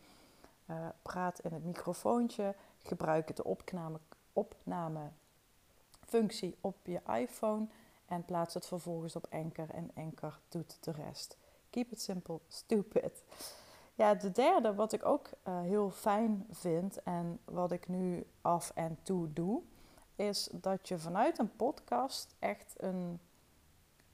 uh, 0.66 0.88
praat 1.02 1.40
in 1.40 1.54
het 1.54 1.64
microfoontje, 1.64 2.56
gebruik 2.78 3.36
de 3.36 3.44
opname, 3.44 4.00
opname 4.34 5.12
functie 6.12 6.56
op 6.62 6.76
je 6.84 7.02
iPhone 7.14 7.66
en 8.06 8.26
plaats 8.26 8.54
het 8.54 8.68
vervolgens 8.68 9.16
op 9.16 9.28
Anchor 9.30 9.70
en 9.70 9.92
Anchor 9.96 10.40
doet 10.50 10.78
de 10.84 10.92
rest. 10.92 11.38
Keep 11.70 11.92
it 11.92 12.02
simple, 12.02 12.40
stupid. 12.62 13.24
Ja, 13.96 14.14
de 14.14 14.32
derde, 14.32 14.74
wat 14.74 14.94
ik 14.94 15.06
ook 15.06 15.30
heel 15.44 15.92
fijn 15.92 16.48
vind 16.52 17.04
en 17.04 17.40
wat 17.46 17.72
ik 17.72 17.88
nu 17.88 18.26
af 18.42 18.72
en 18.76 18.98
toe 19.04 19.34
doe, 19.34 19.62
is 20.16 20.50
dat 20.52 20.88
je 20.88 21.00
vanuit 21.00 21.40
een 21.40 21.56
podcast 21.56 22.36
echt 22.40 22.74
een, 22.78 23.20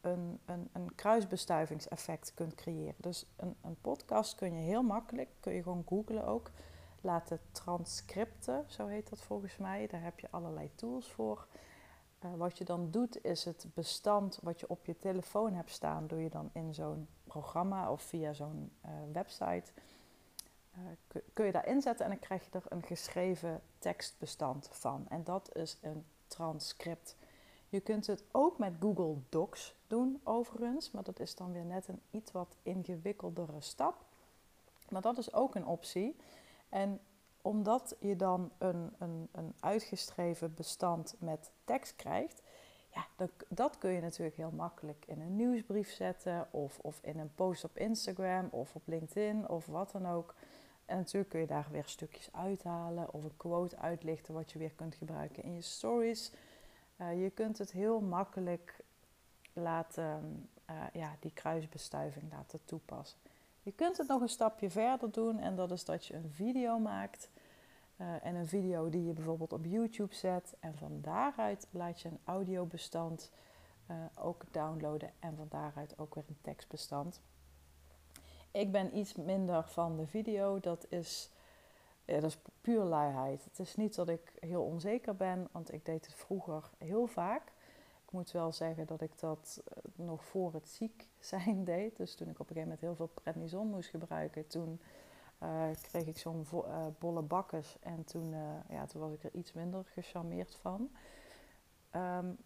een, 0.01 0.39
een, 0.45 0.69
een 0.73 0.95
kruisbestuivingseffect 0.95 2.33
kunt 2.33 2.55
creëren. 2.55 2.95
Dus 2.97 3.25
een, 3.35 3.55
een 3.61 3.77
podcast 3.81 4.35
kun 4.35 4.53
je 4.53 4.61
heel 4.61 4.83
makkelijk, 4.83 5.29
kun 5.39 5.53
je 5.53 5.63
gewoon 5.63 5.85
googlen 5.87 6.25
ook, 6.25 6.51
laten 7.01 7.39
transcripten, 7.51 8.65
zo 8.67 8.87
heet 8.87 9.09
dat 9.09 9.21
volgens 9.21 9.57
mij. 9.57 9.87
Daar 9.87 10.03
heb 10.03 10.19
je 10.19 10.27
allerlei 10.31 10.71
tools 10.75 11.11
voor. 11.11 11.47
Uh, 12.25 12.33
wat 12.35 12.57
je 12.57 12.63
dan 12.63 12.91
doet 12.91 13.23
is 13.23 13.43
het 13.43 13.65
bestand 13.73 14.39
wat 14.41 14.59
je 14.59 14.69
op 14.69 14.85
je 14.85 14.97
telefoon 14.99 15.53
hebt 15.53 15.71
staan, 15.71 16.07
doe 16.07 16.21
je 16.21 16.29
dan 16.29 16.49
in 16.53 16.73
zo'n 16.73 17.07
programma 17.23 17.91
of 17.91 18.01
via 18.01 18.33
zo'n 18.33 18.71
uh, 18.85 18.91
website. 19.13 19.71
Uh, 20.77 21.21
kun 21.33 21.45
je 21.45 21.51
daar 21.51 21.67
inzetten 21.67 22.05
en 22.05 22.11
dan 22.11 22.19
krijg 22.19 22.43
je 22.43 22.51
er 22.51 22.63
een 22.69 22.83
geschreven 22.83 23.61
tekstbestand 23.79 24.69
van. 24.71 25.05
En 25.09 25.23
dat 25.23 25.55
is 25.55 25.77
een 25.81 26.05
transcript. 26.27 27.15
Je 27.69 27.79
kunt 27.79 28.07
het 28.07 28.23
ook 28.31 28.57
met 28.57 28.73
Google 28.79 29.15
Docs 29.29 29.75
doen, 29.87 30.21
overigens, 30.23 30.91
maar 30.91 31.03
dat 31.03 31.19
is 31.19 31.35
dan 31.35 31.51
weer 31.51 31.65
net 31.65 31.87
een 31.87 32.01
iets 32.11 32.31
wat 32.31 32.55
ingewikkeldere 32.63 33.61
stap. 33.61 34.05
Maar 34.89 35.01
dat 35.01 35.17
is 35.17 35.33
ook 35.33 35.55
een 35.55 35.65
optie. 35.65 36.15
En 36.69 36.99
omdat 37.41 37.95
je 37.99 38.15
dan 38.15 38.51
een, 38.57 38.93
een, 38.99 39.29
een 39.31 39.53
uitgeschreven 39.59 40.53
bestand 40.53 41.15
met 41.19 41.51
tekst 41.65 41.95
krijgt, 41.95 42.41
ja, 42.93 43.07
dat, 43.15 43.31
dat, 43.47 43.77
kun 43.77 43.91
je 43.91 44.01
natuurlijk 44.01 44.37
heel 44.37 44.51
makkelijk 44.51 45.03
in 45.07 45.21
een 45.21 45.35
nieuwsbrief 45.35 45.91
zetten, 45.91 46.47
of, 46.51 46.79
of 46.81 46.99
in 47.01 47.19
een 47.19 47.35
post 47.35 47.63
op 47.63 47.77
Instagram 47.77 48.47
of 48.51 48.75
op 48.75 48.81
LinkedIn 48.85 49.49
of 49.49 49.65
wat 49.65 49.91
dan 49.91 50.07
ook. 50.07 50.35
En 50.85 50.97
natuurlijk 50.97 51.29
kun 51.29 51.39
je 51.39 51.47
daar 51.47 51.67
weer 51.71 51.85
stukjes 51.85 52.29
uithalen 52.33 53.13
of 53.13 53.23
een 53.23 53.37
quote 53.37 53.77
uitlichten 53.77 54.33
wat 54.33 54.51
je 54.51 54.59
weer 54.59 54.73
kunt 54.75 54.95
gebruiken 54.95 55.43
in 55.43 55.53
je 55.53 55.61
stories. 55.61 56.31
Uh, 57.01 57.21
je 57.23 57.29
kunt 57.29 57.57
het 57.57 57.71
heel 57.71 57.99
makkelijk 57.99 58.79
laten, 59.53 60.49
uh, 60.69 60.83
ja, 60.93 61.15
die 61.19 61.33
kruisbestuiving 61.33 62.31
laten 62.31 62.59
toepassen. 62.65 63.19
Je 63.67 63.73
kunt 63.73 63.97
het 63.97 64.07
nog 64.07 64.21
een 64.21 64.29
stapje 64.29 64.69
verder 64.69 65.11
doen 65.11 65.39
en 65.39 65.55
dat 65.55 65.71
is 65.71 65.85
dat 65.85 66.05
je 66.05 66.13
een 66.13 66.29
video 66.29 66.79
maakt. 66.79 67.29
Uh, 67.97 68.25
en 68.25 68.35
een 68.35 68.47
video 68.47 68.89
die 68.89 69.05
je 69.05 69.13
bijvoorbeeld 69.13 69.53
op 69.53 69.65
YouTube 69.65 70.15
zet. 70.15 70.55
En 70.59 70.77
van 70.77 71.01
daaruit 71.01 71.67
laat 71.71 72.01
je 72.01 72.09
een 72.09 72.19
audiobestand 72.23 73.31
ook 74.19 74.43
downloaden 74.51 75.11
en 75.19 75.35
van 75.35 75.47
daaruit 75.49 75.99
ook 75.99 76.15
weer 76.15 76.23
een 76.27 76.41
tekstbestand. 76.41 77.21
Ik 78.51 78.71
ben 78.71 78.97
iets 78.97 79.15
minder 79.15 79.63
van 79.63 79.97
de 79.97 80.07
video. 80.07 80.59
Dat 80.59 80.85
is, 80.89 81.29
ja, 82.05 82.19
dat 82.19 82.29
is 82.29 82.37
puur 82.61 82.83
luiheid. 82.83 83.43
Het 83.43 83.59
is 83.59 83.75
niet 83.75 83.95
dat 83.95 84.09
ik 84.09 84.33
heel 84.39 84.63
onzeker 84.63 85.15
ben, 85.15 85.47
want 85.51 85.73
ik 85.73 85.85
deed 85.85 86.05
het 86.05 86.15
vroeger 86.15 86.69
heel 86.77 87.07
vaak. 87.07 87.51
Ik 88.07 88.13
moet 88.13 88.31
wel 88.31 88.51
zeggen 88.51 88.85
dat 88.85 89.01
ik 89.01 89.19
dat 89.19 89.61
eh, 89.65 89.83
nog 89.95 90.25
voor 90.25 90.53
het 90.53 90.69
ziek 90.69 91.09
zijn 91.19 91.63
deed. 91.73 91.97
Dus 91.97 92.15
toen 92.15 92.29
ik 92.29 92.39
op 92.39 92.49
een 92.49 92.55
gegeven 92.55 92.69
moment 92.69 92.81
heel 92.81 92.95
veel 92.95 93.21
prednison 93.23 93.69
moest 93.69 93.89
gebruiken, 93.89 94.47
toen 94.47 94.81
uh, 95.43 95.69
kreeg 95.81 96.05
ik 96.05 96.17
zo'n 96.17 96.45
uh, 96.53 96.85
bolle 96.99 97.21
bakkes. 97.21 97.77
En 97.79 98.03
toen, 98.03 98.35
ja, 98.69 98.85
toen 98.85 99.01
was 99.01 99.13
ik 99.13 99.23
er 99.23 99.33
iets 99.33 99.53
minder 99.53 99.85
gecharmeerd 99.85 100.55
van. 100.55 100.89
Um, 101.95 102.37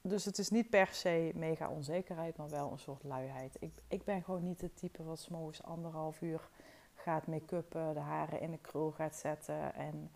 dus 0.00 0.24
het 0.24 0.38
is 0.38 0.50
niet 0.50 0.70
per 0.70 0.86
se 0.86 1.32
mega 1.34 1.68
onzekerheid, 1.68 2.36
maar 2.36 2.48
wel 2.48 2.72
een 2.72 2.78
soort 2.78 3.04
luiheid. 3.04 3.56
Ik, 3.60 3.72
ik 3.88 4.04
ben 4.04 4.22
gewoon 4.22 4.44
niet 4.44 4.60
het 4.60 4.76
type 4.76 5.04
wat 5.04 5.20
s'morgens 5.20 5.62
anderhalf 5.62 6.20
uur 6.20 6.48
gaat 6.94 7.26
make-uppen, 7.26 7.94
de 7.94 8.00
haren 8.00 8.40
in 8.40 8.50
de 8.50 8.58
krul 8.58 8.90
gaat 8.90 9.16
zetten. 9.16 9.74
En 9.74 10.10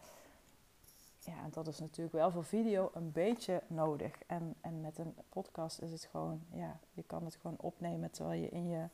ja, 1.24 1.48
dat 1.50 1.66
is 1.66 1.78
natuurlijk 1.78 2.16
wel 2.16 2.30
voor 2.30 2.44
video 2.44 2.90
een 2.94 3.12
beetje 3.12 3.62
nodig. 3.66 4.18
En, 4.26 4.54
en 4.60 4.80
met 4.80 4.98
een 4.98 5.14
podcast 5.28 5.80
is 5.80 5.92
het 5.92 6.04
gewoon, 6.04 6.42
ja, 6.52 6.78
je 6.92 7.02
kan 7.02 7.24
het 7.24 7.36
gewoon 7.36 7.56
opnemen 7.60 8.10
terwijl 8.10 8.40
je 8.40 8.48
in 8.48 8.68
je, 8.68 8.88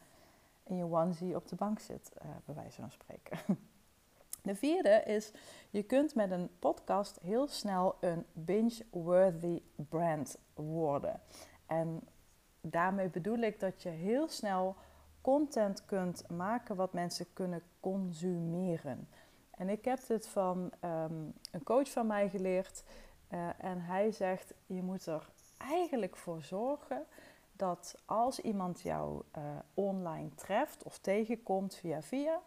in 0.62 0.76
je 0.76 0.84
onesie 0.84 1.36
op 1.36 1.48
de 1.48 1.56
bank 1.56 1.78
zit, 1.78 2.10
uh, 2.22 2.30
bij 2.44 2.54
wijze 2.54 2.80
van 2.80 2.90
spreken. 2.90 3.38
De 4.42 4.54
vierde 4.54 5.02
is, 5.02 5.32
je 5.70 5.82
kunt 5.82 6.14
met 6.14 6.30
een 6.30 6.50
podcast 6.58 7.18
heel 7.20 7.48
snel 7.48 7.96
een 8.00 8.24
binge-worthy 8.32 9.62
brand 9.88 10.38
worden. 10.54 11.20
En 11.66 12.00
daarmee 12.60 13.08
bedoel 13.08 13.38
ik 13.38 13.60
dat 13.60 13.82
je 13.82 13.88
heel 13.88 14.28
snel 14.28 14.76
content 15.20 15.84
kunt 15.84 16.28
maken 16.30 16.76
wat 16.76 16.92
mensen 16.92 17.26
kunnen 17.32 17.62
consumeren. 17.80 19.08
En 19.58 19.68
ik 19.68 19.84
heb 19.84 20.06
dit 20.06 20.28
van 20.28 20.70
ehm, 20.80 21.22
een 21.50 21.62
coach 21.64 21.90
van 21.90 22.06
mij 22.06 22.28
geleerd. 22.28 22.82
Uh, 23.30 23.48
en 23.58 23.80
hij 23.80 24.10
zegt: 24.10 24.54
je 24.66 24.82
moet 24.82 25.06
er 25.06 25.28
eigenlijk 25.56 26.16
voor 26.16 26.42
zorgen 26.42 27.06
dat 27.52 28.02
als 28.04 28.40
iemand 28.40 28.80
jou 28.80 29.22
uh, 29.38 29.42
online 29.74 30.34
treft 30.34 30.82
of 30.82 30.98
tegenkomt 30.98 31.74
via 31.74 32.02
via, 32.02 32.40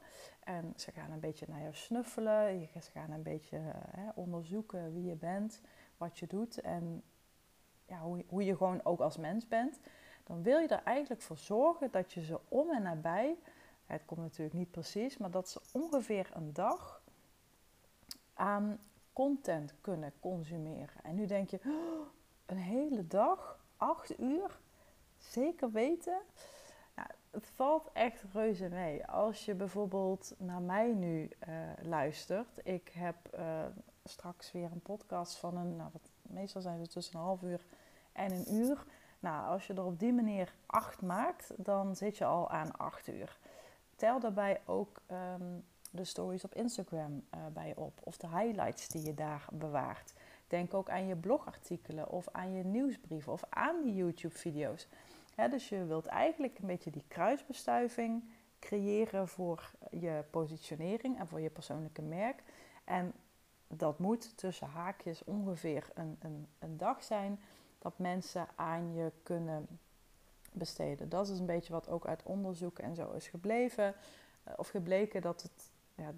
en 0.44 0.74
ze 0.76 0.92
gaan 0.92 1.12
een 1.12 1.20
beetje 1.20 1.46
naar 1.50 1.62
jou 1.62 1.76
snuffelen, 1.76 2.70
ze 2.82 2.92
gaan 2.92 3.12
een 3.12 3.24
beetje 3.24 3.58
hè, 3.90 4.10
onderzoeken 4.16 4.94
wie 4.94 5.06
je 5.06 5.16
bent, 5.16 5.62
wat 5.98 6.20
je 6.20 6.28
doet 6.28 6.62
en 6.62 7.04
ja, 7.86 8.00
hoe, 8.00 8.24
hoe 8.28 8.46
je 8.46 8.58
gewoon 8.58 8.86
ook 8.86 9.00
als 9.00 9.18
mens 9.18 9.48
bent. 9.48 9.80
Dan 10.24 10.44
wil 10.44 10.60
je 10.60 10.68
er 10.68 10.84
eigenlijk 10.84 11.22
voor 11.22 11.38
zorgen 11.38 11.92
dat 11.92 12.14
je 12.14 12.24
ze 12.24 12.40
om 12.48 12.70
en 12.70 12.84
nabij, 12.84 13.38
het 13.86 14.06
komt 14.06 14.22
natuurlijk 14.22 14.58
niet 14.58 14.72
precies, 14.72 15.18
maar 15.18 15.32
dat 15.32 15.50
ze 15.50 15.62
ongeveer 15.72 16.30
een 16.34 16.54
dag 16.54 17.01
content 19.14 19.74
kunnen 19.82 20.14
consumeren. 20.20 21.04
En 21.04 21.16
nu 21.16 21.26
denk 21.26 21.50
je, 21.50 21.60
oh, 21.66 22.08
een 22.46 22.58
hele 22.58 23.08
dag, 23.08 23.60
acht 23.78 24.20
uur, 24.20 24.60
zeker 25.18 25.72
weten 25.72 26.22
het 27.32 27.48
valt 27.56 27.90
echt 27.94 28.24
reuze 28.34 28.70
mee. 28.70 29.08
Als 29.08 29.46
je 29.46 29.56
bijvoorbeeld 29.56 30.34
naar 30.38 30.62
mij 30.62 30.94
nu 30.94 31.30
uh, 31.48 31.56
luistert. 31.82 32.60
Ik 32.64 32.90
heb 32.94 33.16
uh, 33.40 33.66
straks 34.04 34.52
weer 34.52 34.72
een 34.72 34.82
podcast 34.82 35.38
van 35.38 35.58
een, 35.58 35.76
nou, 35.76 35.90
wat, 35.94 36.10
meestal 36.22 36.62
zijn 36.62 36.80
ze 36.80 36.92
tussen 36.92 37.16
een 37.16 37.26
half 37.26 37.42
uur 37.42 37.66
en 38.12 38.32
een 38.32 38.54
uur. 38.54 38.84
Nou, 39.20 39.48
als 39.48 39.68
je 39.68 39.74
er 39.74 39.86
op 39.86 40.00
die 40.00 40.14
manier 40.14 40.54
acht 40.66 41.02
maakt, 41.02 41.52
dan 41.58 41.96
zit 41.96 42.18
je 42.18 42.26
al 42.26 42.50
aan 42.50 42.78
acht 42.78 43.08
uur. 43.08 43.38
Tel 43.96 44.20
daarbij 44.20 44.62
ook 44.66 45.02
um, 45.12 45.64
de 45.92 46.04
stories 46.04 46.44
op 46.44 46.56
Instagram 46.56 47.12
uh, 47.36 47.46
bij 47.54 47.74
op 47.76 48.00
of 48.04 48.18
de 48.18 48.28
highlights 48.28 48.88
die 48.88 49.06
je 49.06 49.14
daar 49.14 49.46
bewaart. 49.52 50.14
Denk 50.48 50.74
ook 50.74 50.90
aan 50.90 51.08
je 51.08 51.16
blogartikelen 51.16 52.10
of 52.10 52.28
aan 52.32 52.54
je 52.54 52.64
nieuwsbrieven 52.64 53.32
of 53.32 53.44
aan 53.50 53.82
die 53.82 53.96
YouTube-video's 53.96 54.88
dus 55.50 55.70
je 55.70 55.86
wilt 55.86 56.06
eigenlijk 56.06 56.60
een 56.60 56.68
beetje 56.68 56.92
die 56.92 57.04
kruisbestuiving 57.08 58.24
creëren 58.60 59.28
voor 59.28 59.72
je 59.92 60.24
positionering 60.30 61.20
en 61.20 61.28
voor 61.28 61.40
je 61.40 61.50
persoonlijke 61.50 62.02
merk. 62.02 62.44
En 62.84 63.14
dat 63.68 64.00
moet 64.00 64.38
tussen 64.38 64.68
haakjes 64.68 65.24
ongeveer 65.24 65.90
een, 65.94 66.18
een, 66.20 66.48
een 66.60 66.78
dag 66.78 67.04
zijn 67.04 67.40
dat 67.80 67.98
mensen 67.98 68.48
aan 68.56 68.94
je 68.94 69.12
kunnen 69.24 69.68
besteden. 70.52 71.10
Dat 71.10 71.30
is 71.30 71.40
een 71.40 71.46
beetje 71.46 71.74
wat 71.74 71.90
ook 71.90 72.06
uit 72.06 72.24
onderzoek 72.24 72.80
en 72.80 72.96
zo 72.96 73.12
is 73.12 73.28
gebleven. 73.28 73.96
Eh, 74.44 74.54
of 74.56 74.68
gebleken 74.68 75.22
dat 75.22 75.42
het, 75.42 75.71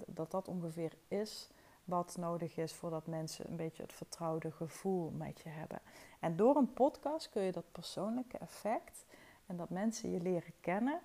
dat, 0.06 0.32
dat 0.32 0.48
ongeveer 0.48 0.94
is 1.08 1.50
wat 1.84 2.18
nodig 2.18 2.58
is 2.58 2.74
voordat 2.74 3.08
mensen 3.08 3.50
een 3.50 3.56
beetje 3.56 3.84
het 3.84 3.94
vertrouwde 3.94 4.52
gevoel 4.52 5.10
met 5.10 5.40
je 5.40 5.50
hebben. 5.50 5.80
En 6.20 6.36
door 6.36 6.56
een 6.56 6.74
podcast 6.74 7.30
kun 7.30 7.42
je 7.42 7.52
dat 7.52 7.72
persoonlijke 7.72 8.38
effect 8.38 9.06
en 9.46 9.58
dat 9.58 9.70
mensen 9.70 10.12
je 10.12 10.22
leren 10.22 10.54
kennen 10.60 11.02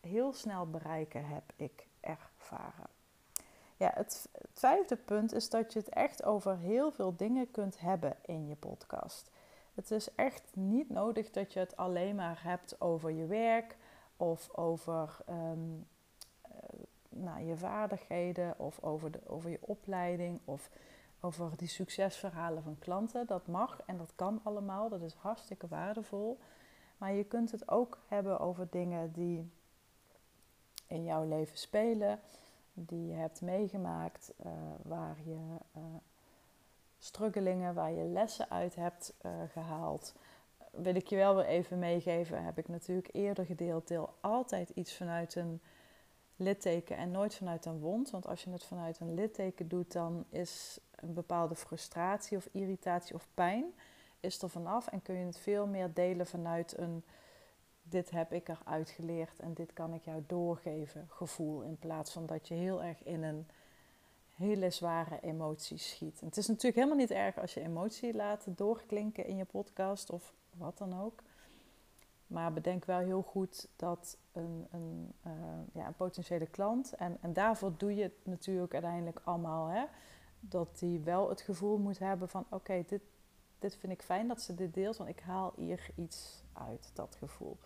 heel 0.00 0.32
snel 0.32 0.70
bereiken, 0.70 1.26
heb 1.26 1.52
ik 1.56 1.86
ervaren. 2.00 2.86
Ja, 3.76 3.90
het, 3.94 4.28
vijfde 4.52 4.96
punt 4.96 5.32
is 5.32 5.50
dat 5.50 5.72
je 5.72 5.78
het 5.78 5.88
echt 5.88 6.24
over 6.24 6.56
heel 6.56 6.92
veel 6.92 7.16
dingen 7.16 7.50
kunt 7.50 7.80
hebben 7.80 8.16
in 8.24 8.46
je 8.46 8.56
podcast. 8.56 9.30
Het 9.74 9.90
is 9.90 10.14
echt 10.14 10.50
niet 10.54 10.90
nodig 10.90 11.30
dat 11.30 11.52
je 11.52 11.58
het 11.58 11.76
alleen 11.76 12.14
maar 12.14 12.40
hebt 12.42 12.80
over 12.80 13.10
je 13.10 13.26
werk 13.26 13.76
of 14.16 14.56
over 14.56 15.16
ehm, 15.26 15.38
eh, 15.38 15.97
nou, 17.22 17.40
je 17.44 17.56
vaardigheden 17.56 18.58
of 18.58 18.82
over, 18.82 19.10
de, 19.10 19.20
over 19.26 19.50
je 19.50 19.58
opleiding 19.60 20.40
of 20.44 20.70
over 21.20 21.56
die 21.56 21.68
succesverhalen 21.68 22.62
van 22.62 22.78
klanten. 22.78 23.26
Dat 23.26 23.46
mag 23.46 23.80
en 23.86 23.96
dat 23.96 24.12
kan 24.14 24.40
allemaal, 24.42 24.88
dat 24.88 25.02
is 25.02 25.14
hartstikke 25.14 25.68
waardevol. 25.68 26.38
Maar 26.98 27.12
je 27.12 27.24
kunt 27.24 27.50
het 27.50 27.70
ook 27.70 27.98
hebben 28.06 28.40
over 28.40 28.66
dingen 28.70 29.12
die 29.12 29.50
in 30.86 31.04
jouw 31.04 31.28
leven 31.28 31.58
spelen, 31.58 32.20
die 32.72 33.06
je 33.06 33.14
hebt 33.14 33.40
meegemaakt, 33.40 34.32
uh, 34.46 34.52
waar 34.82 35.16
je 35.24 35.56
uh, 35.76 35.82
struggelingen, 36.98 37.74
waar 37.74 37.92
je 37.92 38.04
lessen 38.04 38.50
uit 38.50 38.74
hebt 38.74 39.14
uh, 39.22 39.32
gehaald. 39.48 40.14
Wil 40.70 40.94
ik 40.94 41.06
je 41.06 41.16
wel 41.16 41.34
weer 41.34 41.46
even 41.46 41.78
meegeven, 41.78 42.44
heb 42.44 42.58
ik 42.58 42.68
natuurlijk 42.68 43.08
eerder 43.12 43.44
gedeeld. 43.44 43.88
Deel 43.88 44.14
altijd 44.20 44.68
iets 44.70 44.96
vanuit 44.96 45.34
een 45.34 45.60
litteken 46.38 46.96
en 46.96 47.10
nooit 47.10 47.34
vanuit 47.34 47.64
een 47.64 47.80
wond. 47.80 48.10
Want 48.10 48.26
als 48.26 48.44
je 48.44 48.50
het 48.50 48.64
vanuit 48.64 49.00
een 49.00 49.14
litteken 49.14 49.68
doet, 49.68 49.92
dan 49.92 50.24
is 50.28 50.78
een 50.94 51.14
bepaalde 51.14 51.54
frustratie 51.54 52.36
of 52.36 52.48
irritatie 52.52 53.14
of 53.14 53.28
pijn 53.34 53.64
is 54.20 54.42
er 54.42 54.48
vanaf 54.48 54.86
en 54.86 55.02
kun 55.02 55.14
je 55.14 55.26
het 55.26 55.38
veel 55.38 55.66
meer 55.66 55.94
delen 55.94 56.26
vanuit 56.26 56.78
een 56.78 57.04
dit 57.90 58.10
heb 58.10 58.32
ik 58.32 58.48
eruit 58.48 58.90
geleerd 58.90 59.38
en 59.38 59.54
dit 59.54 59.72
kan 59.72 59.94
ik 59.94 60.04
jou 60.04 60.22
doorgeven 60.26 61.06
gevoel. 61.08 61.62
In 61.62 61.78
plaats 61.78 62.12
van 62.12 62.26
dat 62.26 62.48
je 62.48 62.54
heel 62.54 62.82
erg 62.82 63.02
in 63.04 63.22
een 63.22 63.46
hele 64.34 64.70
zware 64.70 65.20
emotie 65.20 65.78
schiet. 65.78 66.20
Het 66.20 66.36
is 66.36 66.46
natuurlijk 66.46 66.74
helemaal 66.74 66.96
niet 66.96 67.10
erg 67.10 67.38
als 67.38 67.54
je 67.54 67.60
emotie 67.60 68.14
laat 68.14 68.46
doorklinken 68.46 69.26
in 69.26 69.36
je 69.36 69.44
podcast 69.44 70.10
of 70.10 70.32
wat 70.50 70.78
dan 70.78 71.00
ook. 71.00 71.22
Maar 72.26 72.52
bedenk 72.52 72.84
wel 72.84 72.98
heel 72.98 73.22
goed 73.22 73.68
dat 73.76 74.16
een, 74.32 74.66
een, 74.70 75.12
ja, 75.24 75.37
een 75.88 75.94
potentiële 75.94 76.46
klant, 76.46 76.92
en, 76.92 77.18
en 77.20 77.32
daarvoor 77.32 77.72
doe 77.76 77.94
je 77.94 78.02
het 78.02 78.16
natuurlijk 78.22 78.72
uiteindelijk 78.72 79.20
allemaal, 79.24 79.66
hè, 79.66 79.84
dat 80.40 80.78
die 80.78 81.00
wel 81.00 81.28
het 81.28 81.40
gevoel 81.40 81.78
moet 81.78 81.98
hebben 81.98 82.28
van 82.28 82.46
oké, 82.50 82.84
dit, 82.86 83.02
dit 83.58 83.76
vind 83.76 83.92
ik 83.92 84.02
fijn 84.02 84.28
dat 84.28 84.42
ze 84.42 84.54
dit 84.54 84.74
deelt, 84.74 84.96
want 84.96 85.10
ik 85.10 85.20
haal 85.20 85.52
hier 85.56 85.90
iets 85.94 86.42
uit, 86.52 86.90
dat 86.94 87.16
gevoel. 87.18 87.56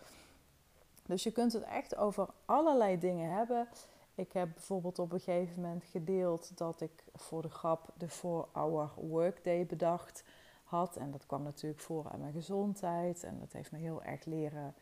Dus 1.07 1.23
je 1.23 1.33
kunt 1.33 1.53
het 1.53 1.63
echt 1.63 1.97
over 1.97 2.29
allerlei 2.45 2.99
dingen 2.99 3.31
hebben. 3.31 3.69
Ik 4.15 4.33
heb 4.33 4.53
bijvoorbeeld 4.53 4.99
op 4.99 5.13
een 5.13 5.21
gegeven 5.21 5.63
moment 5.63 5.85
gedeeld 5.85 6.59
dat 6.59 6.81
ik 6.81 7.05
voor 7.15 7.43
de 7.43 7.51
grap 7.51 7.89
de 7.97 8.09
4-hour 8.09 8.91
workday 8.97 9.67
bedacht 9.67 10.25
had. 10.65 10.97
En 10.97 11.11
dat 11.11 11.27
kwam 11.27 11.43
natuurlijk 11.43 11.81
voor 11.81 12.11
aan 12.11 12.21
mijn 12.21 12.33
gezondheid. 12.33 13.25
En 13.25 13.39
dat 13.39 13.53
heeft 13.53 13.73
me 13.73 13.79
heel 13.79 14.03
erg 14.03 14.25
leren 14.25 14.75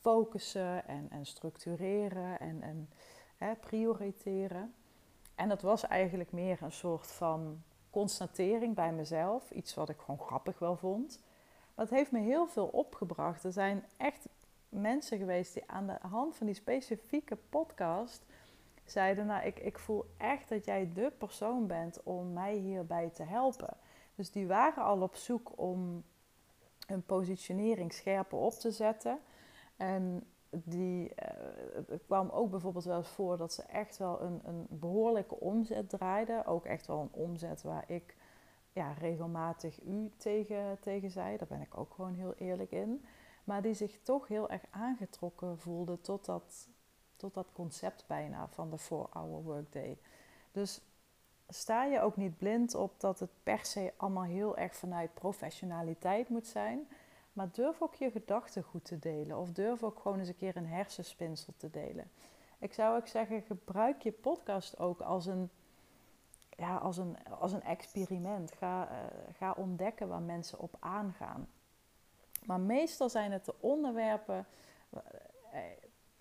focussen 0.00 0.88
en, 0.88 1.06
en 1.10 1.26
structureren 1.26 2.40
en, 2.40 2.62
en 2.62 2.90
hè, 3.36 3.54
prioriteren. 3.54 4.74
En 5.34 5.48
dat 5.48 5.62
was 5.62 5.86
eigenlijk 5.86 6.32
meer 6.32 6.62
een 6.62 6.72
soort 6.72 7.06
van 7.06 7.62
constatering 7.90 8.74
bij 8.74 8.92
mezelf. 8.92 9.50
Iets 9.50 9.74
wat 9.74 9.88
ik 9.88 9.98
gewoon 9.98 10.20
grappig 10.20 10.58
wel 10.58 10.76
vond. 10.76 11.20
Maar 11.74 11.84
het 11.84 11.94
heeft 11.94 12.10
me 12.10 12.18
heel 12.18 12.46
veel 12.46 12.66
opgebracht. 12.66 13.44
Er 13.44 13.52
zijn 13.52 13.84
echt 13.96 14.28
mensen 14.68 15.18
geweest 15.18 15.54
die 15.54 15.62
aan 15.66 15.86
de 15.86 15.98
hand 16.08 16.36
van 16.36 16.46
die 16.46 16.54
specifieke 16.54 17.36
podcast 17.48 18.24
zeiden: 18.84 19.26
Nou, 19.26 19.46
ik, 19.46 19.58
ik 19.58 19.78
voel 19.78 20.04
echt 20.16 20.48
dat 20.48 20.64
jij 20.64 20.90
de 20.94 21.12
persoon 21.18 21.66
bent 21.66 22.02
om 22.02 22.32
mij 22.32 22.54
hierbij 22.54 23.10
te 23.10 23.22
helpen. 23.22 23.76
Dus 24.14 24.30
die 24.30 24.46
waren 24.46 24.84
al 24.84 25.00
op 25.00 25.14
zoek 25.14 25.52
om 25.56 26.04
hun 26.86 27.02
positionering 27.02 27.92
scherper 27.92 28.38
op 28.38 28.52
te 28.52 28.70
zetten. 28.70 29.18
En 29.78 30.26
die 30.50 31.04
uh, 31.04 31.86
het 31.88 32.04
kwam 32.06 32.28
ook 32.28 32.50
bijvoorbeeld 32.50 32.84
wel 32.84 32.96
eens 32.96 33.08
voor 33.08 33.36
dat 33.36 33.52
ze 33.52 33.62
echt 33.62 33.96
wel 33.96 34.20
een, 34.22 34.40
een 34.44 34.66
behoorlijke 34.70 35.40
omzet 35.40 35.88
draaiden. 35.88 36.46
Ook 36.46 36.64
echt 36.64 36.86
wel 36.86 37.00
een 37.00 37.22
omzet 37.22 37.62
waar 37.62 37.84
ik 37.86 38.16
ja, 38.72 38.92
regelmatig 38.92 39.82
u 39.82 40.10
tegen, 40.16 40.80
tegen 40.80 41.10
zei. 41.10 41.36
Daar 41.36 41.48
ben 41.48 41.60
ik 41.60 41.78
ook 41.78 41.94
gewoon 41.94 42.14
heel 42.14 42.34
eerlijk 42.34 42.70
in. 42.70 43.04
Maar 43.44 43.62
die 43.62 43.74
zich 43.74 43.98
toch 44.02 44.28
heel 44.28 44.50
erg 44.50 44.62
aangetrokken 44.70 45.58
voelde 45.58 46.00
tot 46.00 46.24
dat, 46.24 46.68
tot 47.16 47.34
dat 47.34 47.52
concept 47.52 48.04
bijna 48.06 48.48
van 48.48 48.70
de 48.70 48.78
4-hour 48.78 49.42
workday. 49.42 49.98
Dus 50.52 50.80
sta 51.48 51.84
je 51.84 52.00
ook 52.00 52.16
niet 52.16 52.38
blind 52.38 52.74
op 52.74 53.00
dat 53.00 53.20
het 53.20 53.30
per 53.42 53.64
se 53.64 53.92
allemaal 53.96 54.24
heel 54.24 54.56
erg 54.56 54.74
vanuit 54.74 55.14
professionaliteit 55.14 56.28
moet 56.28 56.46
zijn. 56.46 56.88
Maar 57.32 57.48
durf 57.52 57.82
ook 57.82 57.94
je 57.94 58.10
gedachten 58.10 58.62
goed 58.62 58.84
te 58.84 58.98
delen. 58.98 59.38
Of 59.38 59.52
durf 59.52 59.82
ook 59.82 60.00
gewoon 60.00 60.18
eens 60.18 60.28
een 60.28 60.36
keer 60.36 60.56
een 60.56 60.66
hersenspinsel 60.66 61.52
te 61.56 61.70
delen. 61.70 62.10
Ik 62.58 62.72
zou 62.72 62.96
ook 62.96 63.06
zeggen, 63.06 63.42
gebruik 63.42 64.02
je 64.02 64.12
podcast 64.12 64.78
ook 64.78 65.00
als 65.00 65.26
een, 65.26 65.50
ja, 66.56 66.76
als 66.76 66.96
een, 66.96 67.16
als 67.38 67.52
een 67.52 67.62
experiment. 67.62 68.52
Ga, 68.52 68.90
uh, 68.90 68.96
ga 69.36 69.52
ontdekken 69.52 70.08
waar 70.08 70.22
mensen 70.22 70.58
op 70.58 70.76
aangaan. 70.78 71.48
Maar 72.44 72.60
meestal 72.60 73.08
zijn 73.08 73.32
het 73.32 73.44
de 73.44 73.54
onderwerpen 73.60 74.46
eh, 74.90 75.60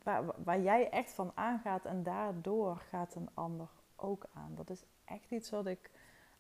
waar, 0.04 0.24
waar 0.44 0.62
jij 0.62 0.90
echt 0.90 1.12
van 1.12 1.32
aangaat 1.36 1.86
en 1.86 2.04
daardoor 2.04 2.78
gaat 2.78 3.16
een 3.16 3.30
ander 3.34 3.68
ook 3.96 4.26
aan. 4.34 4.56
Dat 4.56 4.70
is 4.70 4.86
echt 5.06 5.32
iets 5.32 5.50
wat 5.50 5.66
ik 5.66 5.92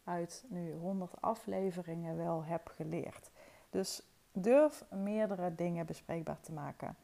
uit 0.03 0.45
nu 0.47 0.73
100 0.73 1.21
afleveringen 1.21 2.17
wel 2.17 2.43
heb 2.43 2.67
geleerd. 2.75 3.31
Dus 3.69 4.01
durf 4.31 4.85
meerdere 4.89 5.55
dingen 5.55 5.85
bespreekbaar 5.85 6.41
te 6.41 6.51
maken. 6.51 6.95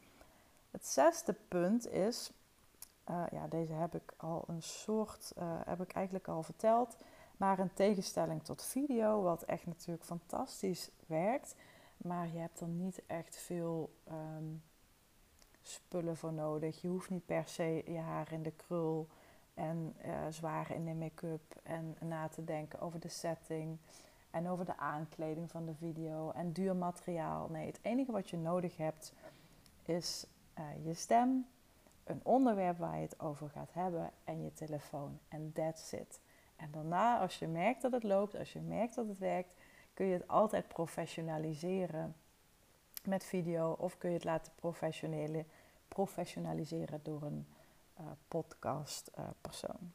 Het 0.72 0.86
zesde 0.86 1.36
punt 1.48 1.88
is, 1.88 2.32
uh, 3.10 3.24
ja, 3.32 3.48
deze 3.48 3.74
heb 3.74 3.96
ik 3.96 4.14
al 4.18 4.44
een 4.48 4.62
soort, 4.62 5.34
uh, 5.38 5.44
heb 5.66 5.82
ik 5.82 5.92
eigenlijk 5.92 6.28
al 6.28 6.44
verteld, 6.44 6.98
maar 7.38 7.60
een 7.60 7.74
tegenstelling 7.74 8.44
tot 8.44 8.64
video, 8.64 9.22
wat 9.22 9.44
echt 9.44 9.66
natuurlijk 9.66 10.06
fantastisch 10.06 10.90
werkt, 11.06 11.56
maar 11.98 12.28
je 12.28 12.40
hebt 12.40 12.60
er 12.60 12.68
niet 12.68 13.02
echt 13.08 13.38
veel 13.38 13.94
um, 14.10 14.64
spullen 15.62 16.18
voor 16.18 16.34
nodig. 16.34 16.82
Je 16.82 16.88
hoeft 16.88 17.10
niet 17.10 17.26
per 17.26 17.48
se 17.48 17.84
je 17.86 17.98
haar 17.98 18.32
in 18.32 18.44
de 18.44 18.52
krul 18.52 19.08
en 19.54 19.96
uh, 20.06 20.14
zwaar 20.30 20.72
in 20.72 20.86
de 20.86 20.94
make-up 20.94 21.56
en 21.64 21.96
na 22.00 22.28
te 22.28 22.44
denken 22.44 22.80
over 22.80 23.00
de 23.00 23.10
setting 23.10 23.78
en 24.34 24.50
over 24.50 24.66
de 24.66 24.78
aankleding 24.78 25.52
van 25.52 25.66
de 25.66 25.76
video 25.76 26.32
en 26.32 26.52
duur 26.52 26.76
materiaal. 26.76 27.48
Nee, 27.50 27.66
het 27.66 27.80
enige 27.82 28.12
wat 28.12 28.30
je 28.30 28.38
nodig 28.38 28.78
hebt 28.78 29.14
is 29.84 30.26
uh, 30.60 30.86
je 30.86 30.94
stem, 30.94 31.48
een 32.04 32.20
onderwerp 32.24 32.78
waar 32.78 32.96
je 32.96 33.02
het 33.02 33.20
over 33.20 33.50
gaat 33.50 33.74
hebben 33.74 34.12
en 34.24 34.44
je 34.44 34.54
telefoon. 34.54 35.20
En 35.28 35.52
that's 35.54 35.92
it. 35.92 36.20
En 36.56 36.72
daarna, 36.72 37.20
als 37.20 37.40
je 37.40 37.48
merkt 37.48 37.82
dat 37.82 37.92
het 37.92 38.04
loopt, 38.04 38.36
als 38.36 38.54
je 38.54 38.60
merkt 38.60 38.96
dat 38.96 39.08
het 39.08 39.18
werkt, 39.18 39.50
kun 39.94 40.06
je 40.06 40.14
het 40.14 40.28
altijd 40.28 40.68
professionaliseren 40.68 42.16
met 43.04 43.24
video 43.24 43.72
of 43.72 43.98
kun 43.98 44.10
je 44.10 44.16
het 44.16 44.24
laten 44.24 44.54
professionaliseren 45.88 47.00
door 47.04 47.22
een 47.22 47.48
uh, 48.00 48.06
podcast 48.28 49.12
uh, 49.20 49.26
persoon. 49.42 49.94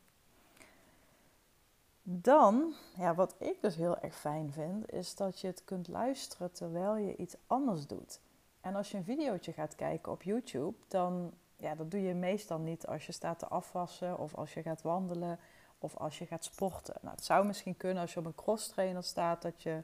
Dan, 2.11 2.75
ja, 2.97 3.15
wat 3.15 3.35
ik 3.39 3.61
dus 3.61 3.77
heel 3.77 3.99
erg 3.99 4.17
fijn 4.17 4.53
vind, 4.53 4.93
is 4.93 5.15
dat 5.15 5.41
je 5.41 5.47
het 5.47 5.65
kunt 5.65 5.89
luisteren 5.89 6.53
terwijl 6.53 6.97
je 6.97 7.17
iets 7.17 7.37
anders 7.47 7.87
doet. 7.87 8.21
En 8.61 8.75
als 8.75 8.91
je 8.91 8.97
een 8.97 9.05
videootje 9.05 9.53
gaat 9.53 9.75
kijken 9.75 10.13
op 10.13 10.23
YouTube, 10.23 10.77
dan, 10.87 11.33
ja, 11.57 11.75
dat 11.75 11.91
doe 11.91 12.03
je 12.03 12.15
meestal 12.15 12.59
niet 12.59 12.87
als 12.87 13.07
je 13.07 13.13
staat 13.13 13.39
te 13.39 13.47
afwassen 13.47 14.19
of 14.19 14.35
als 14.35 14.55
je 14.55 14.63
gaat 14.63 14.83
wandelen 14.83 15.39
of 15.79 15.97
als 15.97 16.19
je 16.19 16.27
gaat 16.27 16.45
sporten. 16.45 16.95
Nou, 17.01 17.15
het 17.15 17.25
zou 17.25 17.47
misschien 17.47 17.77
kunnen 17.77 18.03
als 18.03 18.13
je 18.13 18.19
op 18.19 18.27
een 18.27 18.35
cross 18.35 18.69
trainer 18.69 19.03
staat, 19.03 19.43
dat 19.43 19.63
je 19.63 19.83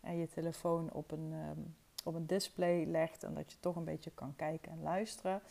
en 0.00 0.16
je 0.16 0.28
telefoon 0.28 0.92
op 0.92 1.10
een, 1.10 1.32
um, 1.32 1.76
op 2.04 2.14
een 2.14 2.26
display 2.26 2.84
legt 2.84 3.22
en 3.22 3.34
dat 3.34 3.52
je 3.52 3.60
toch 3.60 3.76
een 3.76 3.84
beetje 3.84 4.10
kan 4.10 4.36
kijken 4.36 4.72
en 4.72 4.82
luisteren. 4.82 5.42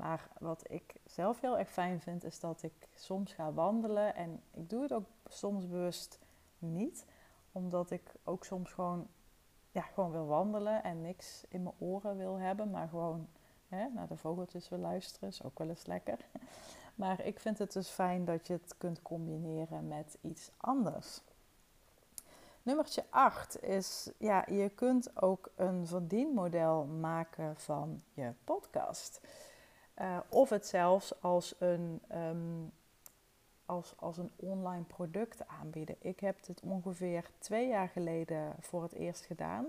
Maar 0.00 0.28
wat 0.38 0.70
ik 0.70 0.94
zelf 1.04 1.40
heel 1.40 1.58
erg 1.58 1.70
fijn 1.70 2.00
vind, 2.00 2.24
is 2.24 2.40
dat 2.40 2.62
ik 2.62 2.88
soms 2.94 3.32
ga 3.32 3.52
wandelen. 3.52 4.14
En 4.14 4.42
ik 4.50 4.70
doe 4.70 4.82
het 4.82 4.92
ook 4.92 5.06
soms 5.26 5.68
bewust 5.68 6.18
niet. 6.58 7.04
Omdat 7.52 7.90
ik 7.90 8.14
ook 8.24 8.44
soms 8.44 8.72
gewoon, 8.72 9.08
ja, 9.70 9.80
gewoon 9.80 10.10
wil 10.10 10.26
wandelen 10.26 10.82
en 10.82 11.00
niks 11.00 11.44
in 11.48 11.62
mijn 11.62 11.74
oren 11.78 12.16
wil 12.16 12.38
hebben. 12.38 12.70
Maar 12.70 12.88
gewoon 12.88 13.28
hè, 13.68 13.88
naar 13.88 14.08
de 14.08 14.16
vogeltjes 14.16 14.68
wil 14.68 14.78
luisteren. 14.78 15.28
Is 15.28 15.42
ook 15.42 15.58
wel 15.58 15.68
eens 15.68 15.86
lekker. 15.86 16.18
Maar 16.94 17.24
ik 17.24 17.40
vind 17.40 17.58
het 17.58 17.72
dus 17.72 17.88
fijn 17.88 18.24
dat 18.24 18.46
je 18.46 18.52
het 18.52 18.74
kunt 18.78 19.02
combineren 19.02 19.88
met 19.88 20.18
iets 20.20 20.50
anders. 20.56 21.20
Nummertje 22.62 23.04
8 23.10 23.62
is, 23.62 24.10
ja, 24.18 24.44
je 24.50 24.68
kunt 24.68 25.22
ook 25.22 25.50
een 25.54 25.86
verdienmodel 25.86 26.84
maken 26.84 27.56
van 27.56 28.02
je 28.14 28.32
podcast. 28.44 29.20
Uh, 30.00 30.18
of 30.28 30.48
het 30.48 30.66
zelfs 30.66 31.22
als 31.22 31.54
een, 31.58 32.00
um, 32.14 32.72
als, 33.66 33.94
als 33.96 34.18
een 34.18 34.30
online 34.36 34.84
product 34.84 35.46
aanbieden. 35.46 35.96
Ik 35.98 36.20
heb 36.20 36.44
dit 36.44 36.60
ongeveer 36.60 37.30
twee 37.38 37.68
jaar 37.68 37.88
geleden 37.88 38.54
voor 38.60 38.82
het 38.82 38.92
eerst 38.92 39.24
gedaan. 39.24 39.66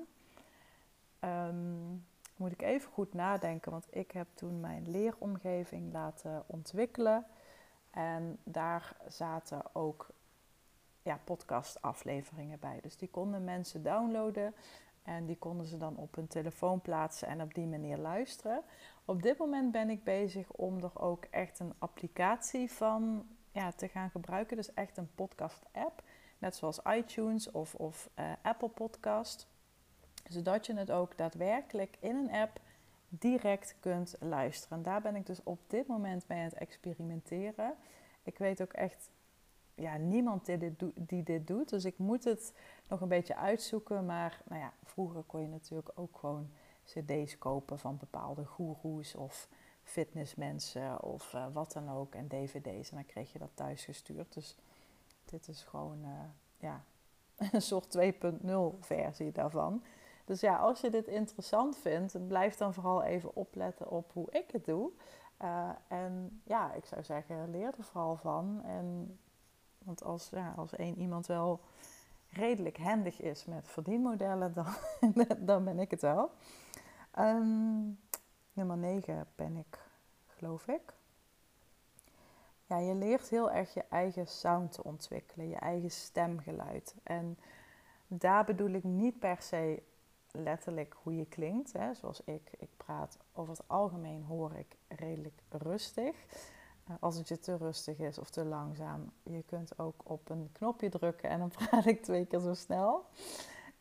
Um, 1.20 2.06
moet 2.36 2.52
ik 2.52 2.62
even 2.62 2.92
goed 2.92 3.14
nadenken, 3.14 3.72
want 3.72 3.86
ik 3.90 4.12
heb 4.12 4.28
toen 4.34 4.60
mijn 4.60 4.92
leeromgeving 4.92 5.94
laten 5.94 6.44
ontwikkelen. 6.46 7.26
En 7.90 8.38
daar 8.44 8.96
zaten 9.08 9.62
ook 9.72 10.08
ja, 11.02 11.20
podcastafleveringen 11.24 12.60
bij. 12.60 12.80
Dus 12.82 12.98
die 12.98 13.10
konden 13.10 13.44
mensen 13.44 13.84
downloaden 13.84 14.54
en 15.04 15.26
die 15.26 15.38
konden 15.38 15.66
ze 15.66 15.78
dan 15.78 15.98
op 15.98 16.16
hun 16.16 16.28
telefoon 16.28 16.82
plaatsen 16.82 17.28
en 17.28 17.42
op 17.42 17.54
die 17.54 17.68
manier 17.68 17.98
luisteren. 17.98 18.62
Op 19.06 19.22
dit 19.22 19.38
moment 19.38 19.72
ben 19.72 19.90
ik 19.90 20.04
bezig 20.04 20.52
om 20.52 20.78
er 20.78 21.00
ook 21.02 21.26
echt 21.30 21.60
een 21.60 21.74
applicatie 21.78 22.72
van 22.72 23.28
ja, 23.52 23.72
te 23.72 23.88
gaan 23.88 24.10
gebruiken. 24.10 24.58
Dus 24.58 24.74
echt 24.74 24.98
een 24.98 25.16
podcast-app, 25.16 26.04
net 26.38 26.56
zoals 26.56 26.80
iTunes 26.84 27.52
of, 27.52 27.76
of 27.76 28.10
uh, 28.20 28.32
Apple 28.42 28.70
Podcast. 28.70 29.48
Zodat 30.28 30.66
je 30.66 30.74
het 30.74 30.92
ook 30.92 31.18
daadwerkelijk 31.18 31.98
in 32.00 32.16
een 32.16 32.32
app 32.32 32.60
direct 33.10 33.76
kunt 33.80 34.16
luisteren. 34.20 34.78
En 34.78 34.84
daar 34.84 35.02
ben 35.02 35.16
ik 35.16 35.26
dus 35.26 35.44
op 35.44 35.60
dit 35.68 35.88
moment 35.88 36.28
mee 36.28 36.38
aan 36.38 36.46
het 36.46 36.54
experimenteren. 36.54 37.76
Ik 38.24 38.38
weet 38.38 38.62
ook 38.62 38.74
echt 38.74 39.10
ja, 39.76 39.98
niemand 39.98 40.46
die 40.46 40.58
dit, 40.96 41.26
dit 41.26 41.48
doet. 41.48 41.70
Dus 41.70 41.86
ik 41.86 41.98
moet 41.98 42.24
het 42.24 42.54
nog 42.88 43.02
een 43.02 43.08
beetje 43.08 43.36
uitzoeken. 43.36 44.06
Maar 44.06 44.42
nou 44.46 44.62
ja, 44.62 44.74
vroeger 44.84 45.24
kon 45.24 45.42
je 45.42 45.48
natuurlijk 45.48 45.92
ook 45.96 46.18
gewoon 46.18 46.50
cd's 46.84 47.38
kopen 47.38 47.80
van 47.80 47.98
bepaalde 47.98 48.46
goeroes 48.46 49.16
of 49.16 49.48
fitnessmensen 49.84 51.04
of 51.04 51.34
uh, 51.34 51.46
wat 51.54 51.72
dan 51.72 51.90
ook. 51.92 52.16
En 52.16 52.28
dvd's. 52.28 52.90
En 52.90 52.96
dan 52.96 53.06
kreeg 53.06 53.32
je 53.32 53.40
dat 53.40 53.52
thuis 53.54 53.86
gestuurd. 53.86 54.34
Dus 54.34 54.56
dit 55.26 55.48
is 55.48 55.64
gewoon 55.64 56.00
uh, 56.02 56.10
ja, 56.58 56.84
een 57.52 57.62
soort 57.62 57.98
2.0 57.98 58.80
versie 58.80 59.32
daarvan. 59.32 59.84
Dus 60.26 60.40
ja, 60.40 60.58
als 60.58 60.82
je 60.82 60.90
dit 60.90 61.08
interessant 61.08 61.78
vindt, 61.78 62.28
blijf 62.28 62.56
dan 62.56 62.74
vooral 62.74 63.04
even 63.04 63.36
opletten 63.36 63.90
op 63.90 64.12
hoe 64.14 64.32
ik 64.32 64.52
het 64.52 64.66
doe. 64.66 64.92
Uh, 65.42 65.70
en 65.88 66.42
ja, 66.44 66.74
ik 66.74 66.86
zou 66.86 67.04
zeggen, 67.04 67.52
leer 67.52 67.74
er 67.78 67.84
vooral 67.84 68.16
van. 68.16 68.62
En 68.64 69.20
want 69.84 70.04
als, 70.04 70.30
ja, 70.30 70.54
als 70.58 70.76
één 70.76 71.00
iemand 71.00 71.28
wel 71.28 71.60
redelijk 72.30 72.78
handig 72.78 73.22
is 73.22 73.46
met 73.46 73.68
verdienmodellen, 73.68 74.54
dan, 74.54 74.74
dan 75.50 75.64
ben 75.64 75.80
ik 75.80 75.92
het 75.92 76.02
wel. 76.02 76.32
Um, 77.20 78.00
nummer 78.54 78.78
9 78.78 79.28
ben 79.36 79.58
ik, 79.58 79.80
geloof 80.28 80.68
ik. 80.68 80.94
Ja, 82.66 82.78
je 82.78 82.96
leert 82.96 83.30
heel 83.30 83.52
erg 83.52 83.74
je 83.74 83.84
eigen 83.90 84.28
sound 84.28 84.72
te 84.72 84.84
ontwikkelen, 84.84 85.48
je 85.48 85.56
eigen 85.56 85.92
stemgeluid. 85.92 86.96
En 87.04 87.38
daar 88.08 88.46
bedoel 88.46 88.70
ik 88.70 88.84
niet 88.84 89.20
per 89.20 89.42
se 89.42 89.84
letterlijk 90.32 90.96
hoe 91.04 91.16
je 91.16 91.26
klinkt. 91.26 91.74
Hè. 91.74 91.94
Zoals 91.94 92.22
ik, 92.24 92.52
ik 92.58 92.70
praat 92.78 93.18
over 93.34 93.54
het 93.54 93.68
algemeen 93.68 94.24
hoor 94.24 94.54
ik 94.56 94.78
redelijk 94.88 95.42
rustig. 95.50 96.16
Eh, 96.92 96.98
als 97.00 97.16
het 97.18 97.28
je 97.28 97.40
te 97.40 97.58
rustig 97.58 97.98
is 97.98 98.18
of 98.18 98.30
te 98.30 98.46
langzaam. 98.46 99.12
Je 99.24 99.44
kunt 99.44 99.80
ook 99.80 100.02
op 100.04 100.30
een 100.30 100.50
knopje 100.52 100.90
drukken 100.90 101.30
en 101.30 101.40
dan 101.40 101.52
praat 101.70 101.86
ik 101.86 102.04
twee 102.04 102.26
keer 102.26 102.40
zo 102.40 102.54
snel. 102.54 103.06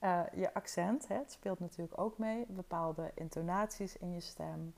Uh, 0.00 0.22
je 0.34 0.54
accent, 0.54 1.08
hè, 1.08 1.14
het 1.14 1.32
speelt 1.32 1.60
natuurlijk 1.60 2.00
ook 2.00 2.18
mee. 2.18 2.46
Bepaalde 2.48 3.10
intonaties 3.14 3.96
in 3.96 4.12
je 4.12 4.20
stem, 4.20 4.74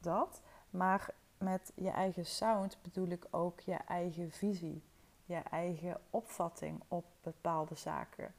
dat. 0.00 0.40
Maar 0.70 1.14
met 1.38 1.72
je 1.74 1.90
eigen 1.90 2.26
sound 2.26 2.78
bedoel 2.82 3.08
ik 3.08 3.26
ook 3.30 3.60
je 3.60 3.74
eigen 3.74 4.30
visie. 4.30 4.82
Je 5.24 5.36
eigen 5.36 6.00
opvatting 6.10 6.82
op 6.88 7.04
bepaalde 7.20 7.74
zaken. 7.74 8.34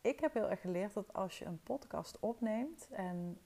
Ik 0.00 0.20
heb 0.20 0.34
heel 0.34 0.50
erg 0.50 0.60
geleerd 0.60 0.94
dat 0.94 1.12
als 1.12 1.38
je 1.38 1.44
een 1.44 1.62
podcast 1.62 2.20
opneemt 2.20 2.88
en 2.90 3.40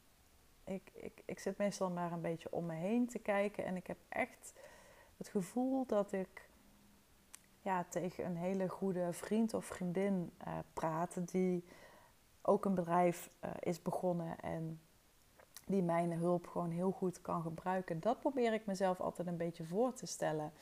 ik, 0.65 0.91
ik, 0.93 1.23
ik 1.25 1.39
zit 1.39 1.59
meestal 1.59 1.91
maar 1.91 2.13
een 2.13 2.21
beetje 2.21 2.53
om 2.53 2.67
me 2.67 2.75
heen 2.75 3.09
te 3.09 3.19
kijken. 3.19 3.65
En 3.65 3.77
ik 3.77 3.87
heb 3.87 3.99
echt 4.09 4.53
het 5.17 5.29
gevoel 5.29 5.87
dat 5.87 6.13
ik 6.13 6.49
ja, 7.63 7.85
tegen 7.89 8.25
een 8.25 8.37
hele 8.37 8.69
goede 8.69 9.13
vriend 9.13 9.55
of 9.55 9.65
vriendin 9.65 10.33
uh, 10.47 10.59
praat. 10.73 11.29
Die 11.31 11.65
ook 12.43 12.65
een 12.65 12.75
bedrijf 12.75 13.31
uh, 13.45 13.51
is 13.61 13.83
begonnen 13.83 14.41
en 14.41 14.81
die 15.67 15.83
mijn 15.83 16.13
hulp 16.13 16.47
gewoon 16.47 16.71
heel 16.71 16.91
goed 16.91 17.21
kan 17.21 17.43
gebruiken. 17.43 18.01
Dat 18.01 18.21
probeer 18.21 18.53
ik 18.53 18.67
mezelf 18.67 19.01
altijd 19.01 19.29
een 19.29 19.37
beetje 19.37 19.65
voor 19.65 19.95
te 19.95 20.07
stellen. 20.07 20.53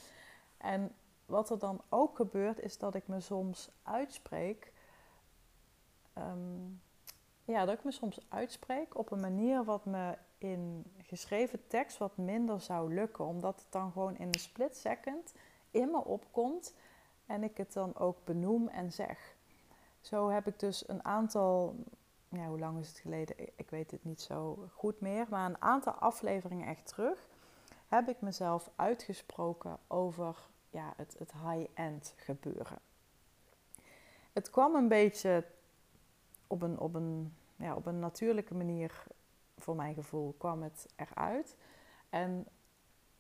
En 0.57 0.95
wat 1.27 1.51
er 1.51 1.59
dan 1.59 1.81
ook 1.89 2.17
gebeurt, 2.17 2.61
is 2.61 2.79
dat 2.79 2.95
ik 2.95 3.09
me 3.09 3.21
soms 3.21 3.71
uitspreek. 3.83 4.73
Um, 6.19 6.83
ja, 7.45 7.65
dat 7.65 7.79
ik 7.79 7.85
me 7.85 7.93
soms 7.93 8.27
uitspreek 8.29 8.99
op 8.99 9.11
een 9.11 9.21
manier 9.21 9.65
wat 9.65 9.85
me 9.85 10.19
in 10.45 10.85
geschreven 11.03 11.67
tekst 11.67 11.99
wat 11.99 12.17
minder 12.17 12.61
zou 12.61 12.95
lukken. 12.95 13.25
Omdat 13.25 13.61
het 13.61 13.73
dan 13.73 13.93
gewoon 13.93 14.17
in 14.17 14.27
een 14.27 14.41
split 14.41 14.77
second 14.77 15.35
in 15.71 15.91
me 15.91 16.05
opkomt 16.05 16.75
en 17.27 17.43
ik 17.43 17.57
het 17.57 17.73
dan 17.73 17.97
ook 17.97 18.17
benoem 18.25 18.69
en 18.69 18.93
zeg. 18.93 19.35
Zo 20.01 20.29
heb 20.29 20.47
ik 20.47 20.59
dus 20.59 20.89
een 20.89 21.05
aantal, 21.05 21.77
ja, 22.29 22.47
hoe 22.47 22.59
lang 22.59 22.79
is 22.81 22.89
het 22.89 22.99
geleden? 22.99 23.37
Ik 23.57 23.71
weet 23.71 23.91
het 23.91 24.05
niet 24.05 24.21
zo 24.21 24.69
goed 24.73 25.01
meer, 25.01 25.27
maar 25.31 25.49
een 25.49 25.63
aantal 25.63 25.93
afleveringen 25.93 26.67
echt 26.67 26.87
terug 26.87 27.29
heb 27.89 28.09
ik 28.09 28.21
mezelf 28.21 28.71
uitgesproken 28.77 29.79
over 29.87 30.37
ja, 30.71 30.93
het, 30.97 31.17
het 31.19 31.33
high-end 31.33 32.15
gebeuren. 32.17 32.79
Het 34.33 34.51
kwam 34.51 34.75
een 34.75 34.89
beetje 34.89 35.45
op 36.47 36.63
een, 36.63 36.79
op, 36.79 36.95
een, 36.95 37.35
ja, 37.57 37.75
op 37.75 37.87
een 37.87 37.99
natuurlijke 37.99 38.55
manier, 38.55 39.05
voor 39.57 39.77
mijn 39.77 39.95
gevoel, 39.95 40.35
kwam 40.39 40.63
het 40.63 40.87
eruit. 40.97 41.57
En 42.11 42.47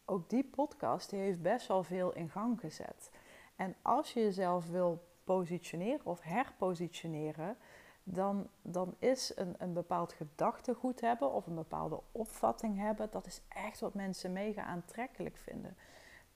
ook 0.04 0.30
die 0.30 0.44
podcast 0.44 1.10
die 1.10 1.20
heeft 1.20 1.42
best 1.42 1.66
wel 1.66 1.82
veel 1.82 2.12
in 2.12 2.30
gang 2.30 2.60
gezet. 2.60 3.10
En 3.56 3.74
als 3.82 4.12
je 4.12 4.20
jezelf 4.20 4.68
wil 4.68 5.04
positioneren 5.24 6.06
of 6.06 6.20
herpositioneren, 6.20 7.56
dan, 8.04 8.48
dan 8.62 8.94
is 8.98 9.32
een, 9.36 9.54
een 9.58 9.72
bepaald 9.72 10.12
gedachtegoed 10.12 11.00
hebben 11.00 11.32
of 11.32 11.46
een 11.46 11.54
bepaalde 11.54 12.00
opvatting 12.12 12.78
hebben, 12.78 13.08
dat 13.10 13.26
is 13.26 13.40
echt 13.48 13.80
wat 13.80 13.94
mensen 13.94 14.32
mega 14.32 14.62
aantrekkelijk 14.62 15.36
vinden. 15.36 15.76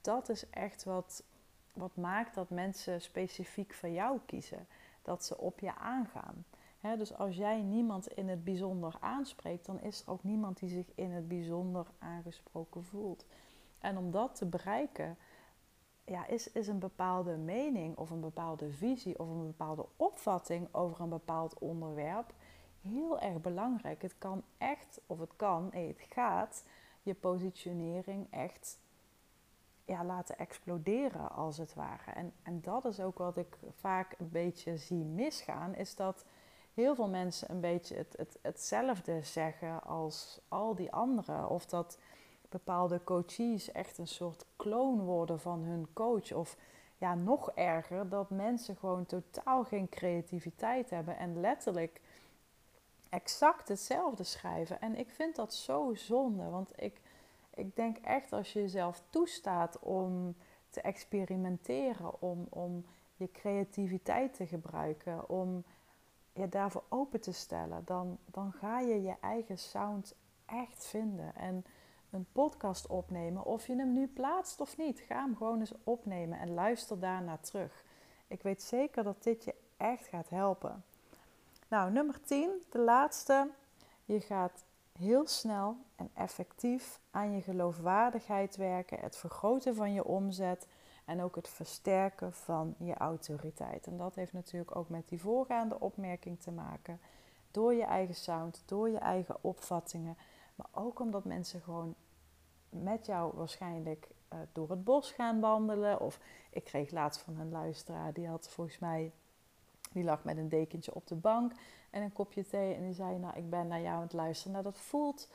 Dat 0.00 0.28
is 0.28 0.50
echt 0.50 0.84
wat, 0.84 1.22
wat 1.72 1.96
maakt 1.96 2.34
dat 2.34 2.50
mensen 2.50 3.00
specifiek 3.00 3.74
voor 3.74 3.88
jou 3.88 4.18
kiezen. 4.26 4.66
Dat 5.02 5.24
ze 5.24 5.38
op 5.38 5.60
je 5.60 5.74
aangaan. 5.74 6.44
Dus 6.80 7.14
als 7.14 7.36
jij 7.36 7.62
niemand 7.62 8.06
in 8.06 8.28
het 8.28 8.44
bijzonder 8.44 8.96
aanspreekt, 9.00 9.66
dan 9.66 9.80
is 9.80 10.00
er 10.00 10.10
ook 10.10 10.22
niemand 10.22 10.58
die 10.58 10.68
zich 10.68 10.86
in 10.94 11.10
het 11.10 11.28
bijzonder 11.28 11.86
aangesproken 11.98 12.84
voelt. 12.84 13.26
En 13.78 13.96
om 13.96 14.10
dat 14.10 14.34
te 14.34 14.46
bereiken, 14.46 15.16
ja, 16.04 16.26
is, 16.26 16.52
is 16.52 16.68
een 16.68 16.78
bepaalde 16.78 17.36
mening 17.36 17.96
of 17.96 18.10
een 18.10 18.20
bepaalde 18.20 18.70
visie 18.70 19.18
of 19.18 19.28
een 19.28 19.46
bepaalde 19.46 19.86
opvatting 19.96 20.68
over 20.74 21.00
een 21.00 21.08
bepaald 21.08 21.58
onderwerp 21.58 22.34
heel 22.80 23.20
erg 23.20 23.40
belangrijk. 23.40 24.02
Het 24.02 24.18
kan 24.18 24.42
echt, 24.58 25.00
of 25.06 25.18
het 25.18 25.36
kan, 25.36 25.68
nee, 25.72 25.88
het 25.88 26.06
gaat 26.08 26.64
je 27.02 27.14
positionering 27.14 28.26
echt 28.30 28.78
ja, 29.84 30.04
laten 30.04 30.38
exploderen 30.38 31.30
als 31.30 31.58
het 31.58 31.74
ware. 31.74 32.10
En, 32.10 32.32
en 32.42 32.60
dat 32.60 32.84
is 32.84 33.00
ook 33.00 33.18
wat 33.18 33.36
ik 33.36 33.58
vaak 33.76 34.14
een 34.18 34.30
beetje 34.30 34.76
zie 34.76 35.04
misgaan, 35.04 35.74
is 35.74 35.96
dat 35.96 36.24
heel 36.78 36.94
veel 36.94 37.08
mensen 37.08 37.50
een 37.50 37.60
beetje 37.60 37.96
het, 37.96 38.14
het, 38.16 38.38
hetzelfde 38.42 39.22
zeggen 39.22 39.82
als 39.82 40.40
al 40.48 40.74
die 40.74 40.92
anderen. 40.92 41.48
Of 41.48 41.66
dat 41.66 41.98
bepaalde 42.48 43.04
coaches 43.04 43.72
echt 43.72 43.98
een 43.98 44.08
soort 44.08 44.44
kloon 44.56 45.00
worden 45.00 45.40
van 45.40 45.62
hun 45.62 45.88
coach. 45.92 46.32
Of 46.32 46.56
ja, 46.98 47.14
nog 47.14 47.50
erger, 47.50 48.08
dat 48.08 48.30
mensen 48.30 48.76
gewoon 48.76 49.06
totaal 49.06 49.64
geen 49.64 49.88
creativiteit 49.88 50.90
hebben 50.90 51.16
en 51.16 51.40
letterlijk 51.40 52.00
exact 53.08 53.68
hetzelfde 53.68 54.24
schrijven. 54.24 54.80
En 54.80 54.96
ik 54.96 55.10
vind 55.10 55.36
dat 55.36 55.54
zo 55.54 55.94
zonde, 55.94 56.48
want 56.48 56.72
ik, 56.76 57.00
ik 57.54 57.76
denk 57.76 57.96
echt 57.96 58.32
als 58.32 58.52
je 58.52 58.60
jezelf 58.60 59.02
toestaat 59.10 59.78
om 59.78 60.34
te 60.70 60.80
experimenteren, 60.80 62.22
om, 62.22 62.46
om 62.48 62.84
je 63.16 63.30
creativiteit 63.30 64.34
te 64.34 64.46
gebruiken, 64.46 65.28
om 65.28 65.64
je 66.38 66.48
daarvoor 66.48 66.84
open 66.88 67.20
te 67.20 67.32
stellen, 67.32 67.82
dan, 67.84 68.18
dan 68.24 68.52
ga 68.52 68.80
je 68.80 69.02
je 69.02 69.14
eigen 69.20 69.58
sound 69.58 70.14
echt 70.46 70.86
vinden. 70.86 71.34
En 71.34 71.64
een 72.10 72.26
podcast 72.32 72.86
opnemen, 72.86 73.44
of 73.44 73.66
je 73.66 73.76
hem 73.76 73.92
nu 73.92 74.06
plaatst 74.06 74.60
of 74.60 74.76
niet, 74.76 75.00
ga 75.00 75.22
hem 75.22 75.36
gewoon 75.36 75.60
eens 75.60 75.74
opnemen 75.84 76.38
en 76.38 76.54
luister 76.54 76.98
daarna 76.98 77.36
terug. 77.36 77.84
Ik 78.26 78.42
weet 78.42 78.62
zeker 78.62 79.04
dat 79.04 79.22
dit 79.22 79.44
je 79.44 79.54
echt 79.76 80.06
gaat 80.06 80.28
helpen. 80.28 80.84
Nou, 81.68 81.92
nummer 81.92 82.20
10, 82.22 82.50
de 82.70 82.78
laatste. 82.78 83.50
Je 84.04 84.20
gaat 84.20 84.64
heel 84.98 85.26
snel 85.26 85.76
en 85.96 86.10
effectief 86.14 87.00
aan 87.10 87.32
je 87.34 87.42
geloofwaardigheid 87.42 88.56
werken, 88.56 88.98
het 88.98 89.16
vergroten 89.16 89.74
van 89.74 89.92
je 89.92 90.04
omzet 90.04 90.66
en 91.08 91.22
ook 91.22 91.36
het 91.36 91.48
versterken 91.48 92.32
van 92.32 92.74
je 92.78 92.94
autoriteit. 92.94 93.86
En 93.86 93.96
dat 93.96 94.14
heeft 94.14 94.32
natuurlijk 94.32 94.76
ook 94.76 94.88
met 94.88 95.08
die 95.08 95.20
voorgaande 95.20 95.80
opmerking 95.80 96.40
te 96.40 96.50
maken. 96.50 97.00
Door 97.50 97.74
je 97.74 97.82
eigen 97.82 98.14
sound, 98.14 98.62
door 98.66 98.88
je 98.88 98.98
eigen 98.98 99.36
opvattingen, 99.40 100.16
maar 100.54 100.68
ook 100.72 101.00
omdat 101.00 101.24
mensen 101.24 101.60
gewoon 101.60 101.94
met 102.68 103.06
jou 103.06 103.36
waarschijnlijk 103.36 104.08
uh, 104.32 104.38
door 104.52 104.70
het 104.70 104.84
bos 104.84 105.12
gaan 105.12 105.40
wandelen. 105.40 106.00
Of 106.00 106.20
ik 106.50 106.64
kreeg 106.64 106.90
laatst 106.90 107.20
van 107.20 107.38
een 107.38 107.50
luisteraar, 107.50 108.12
die 108.12 108.28
had 108.28 108.48
volgens 108.48 108.78
mij, 108.78 109.12
die 109.92 110.04
lag 110.04 110.24
met 110.24 110.36
een 110.36 110.48
dekentje 110.48 110.94
op 110.94 111.06
de 111.06 111.14
bank 111.14 111.52
en 111.90 112.02
een 112.02 112.12
kopje 112.12 112.46
thee. 112.46 112.74
En 112.74 112.82
die 112.82 112.94
zei, 112.94 113.18
nou 113.18 113.36
ik 113.36 113.50
ben 113.50 113.66
naar 113.66 113.80
jou 113.80 113.94
aan 113.94 114.02
het 114.02 114.12
luisteren. 114.12 114.52
Nou 114.52 114.64
dat 114.64 114.78
voelt 114.78 115.28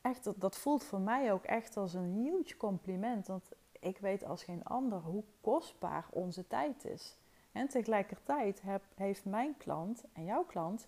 echt, 0.00 0.24
dat, 0.24 0.40
dat 0.40 0.56
voelt 0.56 0.84
voor 0.84 1.00
mij 1.00 1.32
ook 1.32 1.44
echt 1.44 1.76
als 1.76 1.94
een 1.94 2.12
huge 2.12 2.56
compliment. 2.56 3.26
Want 3.26 3.44
ik 3.80 3.98
weet 3.98 4.24
als 4.24 4.44
geen 4.44 4.64
ander 4.64 4.98
hoe 4.98 5.24
kostbaar 5.40 6.06
onze 6.10 6.46
tijd 6.46 6.84
is. 6.84 7.16
En 7.52 7.68
tegelijkertijd 7.68 8.62
heb, 8.62 8.82
heeft 8.94 9.24
mijn 9.24 9.56
klant 9.56 10.04
en 10.12 10.24
jouw 10.24 10.44
klant 10.44 10.86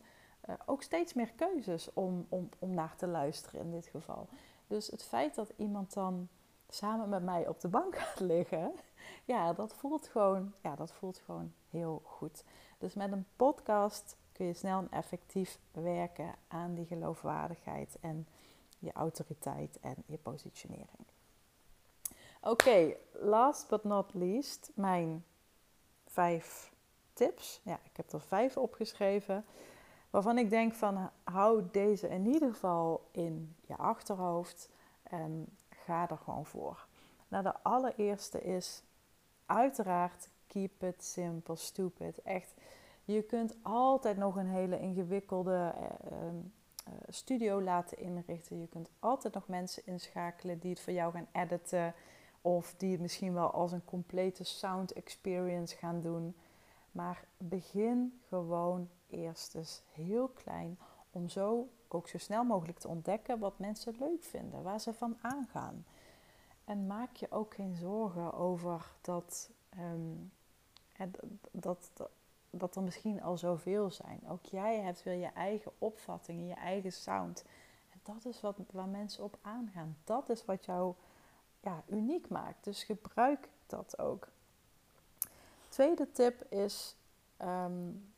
uh, 0.48 0.54
ook 0.66 0.82
steeds 0.82 1.14
meer 1.14 1.32
keuzes 1.32 1.92
om, 1.92 2.26
om, 2.28 2.48
om 2.58 2.74
naar 2.74 2.96
te 2.96 3.06
luisteren 3.06 3.60
in 3.60 3.70
dit 3.70 3.86
geval. 3.86 4.28
Dus 4.66 4.86
het 4.86 5.04
feit 5.04 5.34
dat 5.34 5.52
iemand 5.56 5.94
dan 5.94 6.28
samen 6.68 7.08
met 7.08 7.22
mij 7.22 7.48
op 7.48 7.60
de 7.60 7.68
bank 7.68 7.96
gaat 7.98 8.20
liggen, 8.20 8.72
ja, 9.24 9.52
dat 9.52 9.74
voelt 9.74 10.08
gewoon, 10.08 10.54
ja, 10.62 10.76
dat 10.76 10.92
voelt 10.92 11.18
gewoon 11.18 11.52
heel 11.70 12.02
goed. 12.04 12.44
Dus 12.78 12.94
met 12.94 13.12
een 13.12 13.26
podcast 13.36 14.16
kun 14.32 14.46
je 14.46 14.54
snel 14.54 14.78
en 14.78 14.90
effectief 14.90 15.58
werken 15.70 16.34
aan 16.48 16.74
die 16.74 16.86
geloofwaardigheid 16.86 17.96
en 18.00 18.26
je 18.78 18.92
autoriteit 18.92 19.78
en 19.80 19.96
je 20.06 20.18
positionering. 20.18 21.06
Oké, 22.40 22.94
last 23.12 23.68
but 23.68 23.84
not 23.84 24.14
least, 24.14 24.70
mijn 24.74 25.24
vijf 26.06 26.72
tips. 27.12 27.60
Ja, 27.62 27.78
ik 27.82 27.96
heb 27.96 28.12
er 28.12 28.20
vijf 28.20 28.56
opgeschreven. 28.56 29.44
Waarvan 30.10 30.38
ik 30.38 30.50
denk 30.50 30.74
van 30.74 31.10
hou 31.24 31.62
deze 31.72 32.08
in 32.08 32.26
ieder 32.26 32.52
geval 32.52 33.08
in 33.10 33.56
je 33.66 33.76
achterhoofd 33.76 34.70
en 35.02 35.56
ga 35.68 36.10
er 36.10 36.16
gewoon 36.16 36.46
voor. 36.46 36.86
Nou, 37.28 37.42
de 37.42 37.62
allereerste 37.62 38.42
is 38.42 38.82
uiteraard 39.46 40.28
keep 40.46 40.82
it 40.82 41.04
simple, 41.04 41.56
stupid. 41.56 42.22
Echt, 42.22 42.54
je 43.04 43.22
kunt 43.22 43.54
altijd 43.62 44.16
nog 44.16 44.36
een 44.36 44.48
hele 44.48 44.80
ingewikkelde 44.80 45.72
eh, 45.76 46.12
ehm, 46.12 46.36
eh, 46.84 46.92
studio 47.08 47.62
laten 47.62 47.98
inrichten. 47.98 48.60
Je 48.60 48.66
kunt 48.66 48.90
altijd 48.98 49.34
nog 49.34 49.48
mensen 49.48 49.86
inschakelen 49.86 50.58
die 50.58 50.70
het 50.70 50.80
voor 50.80 50.92
jou 50.92 51.12
gaan 51.12 51.28
editen. 51.32 51.94
Of 52.40 52.74
die 52.76 52.92
het 52.92 53.00
misschien 53.00 53.34
wel 53.34 53.50
als 53.50 53.72
een 53.72 53.84
complete 53.84 54.44
sound 54.44 54.92
experience 54.92 55.76
gaan 55.76 56.00
doen. 56.00 56.34
Maar 56.92 57.24
begin 57.36 58.20
gewoon 58.28 58.88
eerst 59.06 59.52
dus 59.52 59.82
heel 59.92 60.28
klein 60.28 60.78
om 61.10 61.28
zo 61.28 61.68
ook 61.88 62.08
zo 62.08 62.18
snel 62.18 62.44
mogelijk 62.44 62.78
te 62.78 62.88
ontdekken 62.88 63.38
wat 63.38 63.58
mensen 63.58 63.94
leuk 63.98 64.24
vinden, 64.24 64.62
waar 64.62 64.80
ze 64.80 64.94
van 64.94 65.16
aangaan. 65.20 65.84
En 66.64 66.86
maak 66.86 67.16
je 67.16 67.30
ook 67.30 67.54
geen 67.54 67.76
zorgen 67.76 68.34
over 68.34 68.92
dat, 69.00 69.50
um, 69.78 70.32
dat, 71.50 71.90
dat, 71.94 72.10
dat 72.50 72.76
er 72.76 72.82
misschien 72.82 73.22
al 73.22 73.38
zoveel 73.38 73.90
zijn. 73.90 74.28
Ook 74.28 74.44
jij 74.44 74.80
hebt 74.80 75.02
weer 75.02 75.14
je 75.14 75.32
eigen 75.32 75.72
opvattingen, 75.78 76.46
je 76.46 76.54
eigen 76.54 76.92
sound. 76.92 77.44
En 77.92 78.00
dat 78.02 78.24
is 78.24 78.40
wat, 78.40 78.56
waar 78.70 78.88
mensen 78.88 79.24
op 79.24 79.38
aangaan. 79.42 79.96
Dat 80.04 80.28
is 80.28 80.44
wat 80.44 80.64
jou 80.64 80.94
ja, 81.60 81.82
uniek 81.86 82.28
maakt. 82.28 82.64
Dus 82.64 82.84
gebruik 82.84 83.48
dat 83.66 83.98
ook. 83.98 84.28
Tweede 85.68 86.12
tip 86.12 86.52
is 86.52 86.96
um, 87.42 88.12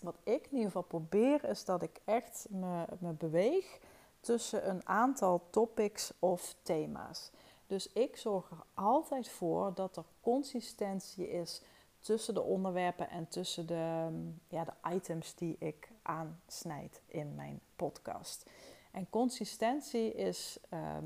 wat 0.00 0.16
ik 0.22 0.44
in 0.44 0.50
ieder 0.50 0.66
geval 0.66 0.82
probeer, 0.82 1.44
is 1.44 1.64
dat 1.64 1.82
ik 1.82 2.00
echt 2.04 2.46
me, 2.50 2.84
me 2.98 3.12
beweeg 3.12 3.78
tussen 4.20 4.68
een 4.68 4.88
aantal 4.88 5.46
topics 5.50 6.12
of 6.18 6.56
thema's. 6.62 7.30
Dus 7.66 7.92
ik 7.92 8.16
zorg 8.16 8.50
er 8.50 8.64
altijd 8.74 9.28
voor 9.28 9.74
dat 9.74 9.96
er 9.96 10.04
consistentie 10.20 11.30
is 11.30 11.62
tussen 12.00 12.34
de 12.34 12.42
onderwerpen 12.42 13.10
en 13.10 13.28
tussen 13.28 13.66
de, 13.66 14.08
ja, 14.48 14.64
de 14.64 14.94
items 14.94 15.34
die 15.34 15.56
ik 15.58 15.88
aansnijd 16.02 17.02
in 17.06 17.34
mijn 17.34 17.60
podcast. 17.76 18.50
En 18.90 19.10
consistentie 19.10 20.14
is, 20.14 20.58
ehm, 20.68 21.04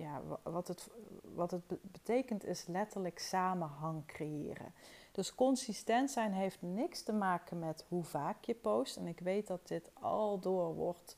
ja, 0.00 0.22
wat 0.42 0.68
het, 0.68 0.90
wat 1.34 1.50
het 1.50 1.62
betekent 1.92 2.44
is 2.44 2.66
letterlijk 2.66 3.18
samenhang 3.18 4.06
creëren. 4.06 4.72
Dus 5.12 5.34
consistent 5.34 6.10
zijn 6.10 6.32
heeft 6.32 6.62
niks 6.62 7.02
te 7.02 7.12
maken 7.12 7.58
met 7.58 7.84
hoe 7.88 8.04
vaak 8.04 8.44
je 8.44 8.54
post. 8.54 8.96
En 8.96 9.06
ik 9.06 9.20
weet 9.20 9.46
dat 9.46 9.68
dit 9.68 9.90
al 10.00 10.38
door 10.38 10.74
wordt 10.74 11.16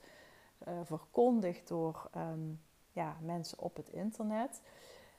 uh, 0.69 0.81
verkondigd 0.83 1.69
door 1.69 2.09
ehm, 2.13 2.51
ja, 2.93 3.17
mensen 3.21 3.59
op 3.59 3.77
het 3.77 3.89
internet. 3.89 4.63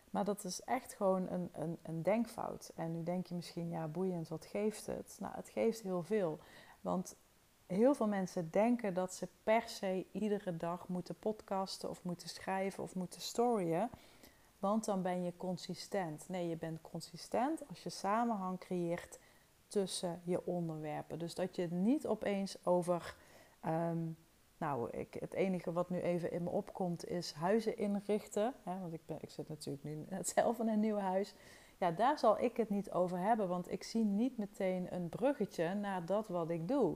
Maar 0.09 0.25
dat 0.25 0.43
is 0.43 0.61
echt 0.61 0.93
gewoon 0.93 1.29
een, 1.29 1.49
een, 1.51 1.77
een 1.81 2.03
denkfout. 2.03 2.71
En 2.75 2.91
nu 2.91 3.03
denk 3.03 3.27
je 3.27 3.35
misschien, 3.35 3.69
ja 3.69 3.87
boeiend, 3.87 4.27
wat 4.27 4.45
geeft 4.45 4.85
het? 4.85 5.17
Nou, 5.19 5.35
het 5.35 5.49
geeft 5.49 5.81
heel 5.81 6.03
veel. 6.03 6.39
Want 6.81 7.15
heel 7.67 7.95
veel 7.95 8.07
mensen 8.07 8.51
denken 8.51 8.93
dat 8.93 9.13
ze 9.13 9.27
per 9.43 9.63
se 9.65 10.05
iedere 10.11 10.57
dag 10.57 10.87
moeten 10.87 11.15
podcasten 11.19 11.89
of 11.89 12.03
moeten 12.03 12.29
schrijven 12.29 12.83
of 12.83 12.95
moeten 12.95 13.21
storyen. 13.21 13.89
Want 14.59 14.85
dan 14.85 15.01
ben 15.01 15.23
je 15.23 15.37
consistent. 15.37 16.29
Nee, 16.29 16.49
je 16.49 16.57
bent 16.57 16.81
consistent 16.81 17.67
als 17.67 17.83
je 17.83 17.89
samenhang 17.89 18.59
creëert 18.59 19.19
tussen 19.67 20.21
je 20.23 20.45
onderwerpen. 20.45 21.19
Dus 21.19 21.35
dat 21.35 21.55
je 21.55 21.61
het 21.61 21.71
niet 21.71 22.07
opeens 22.07 22.65
over. 22.65 23.15
Ehm, 23.61 23.97
nou, 24.57 24.89
ik, 24.89 25.13
het 25.19 25.33
enige 25.33 25.71
wat 25.71 25.89
nu 25.89 25.99
even 25.99 26.31
in 26.31 26.43
me 26.43 26.49
opkomt 26.49 27.07
is 27.07 27.33
huizen 27.33 27.77
inrichten. 27.77 28.53
Hè, 28.63 28.79
want 28.79 28.93
ik, 28.93 29.05
ben, 29.05 29.17
ik 29.21 29.29
zit 29.29 29.49
natuurlijk 29.49 29.83
nu 29.83 30.05
zelf 30.35 30.59
in 30.59 30.67
een 30.67 30.79
nieuw 30.79 30.97
huis. 30.97 31.33
Ja, 31.77 31.91
daar 31.91 32.19
zal 32.19 32.39
ik 32.39 32.57
het 32.57 32.69
niet 32.69 32.91
over 32.91 33.19
hebben, 33.19 33.47
want 33.47 33.71
ik 33.71 33.83
zie 33.83 34.03
niet 34.03 34.37
meteen 34.37 34.93
een 34.93 35.09
bruggetje 35.09 35.73
naar 35.73 36.05
dat 36.05 36.27
wat 36.27 36.49
ik 36.49 36.67
doe. 36.67 36.95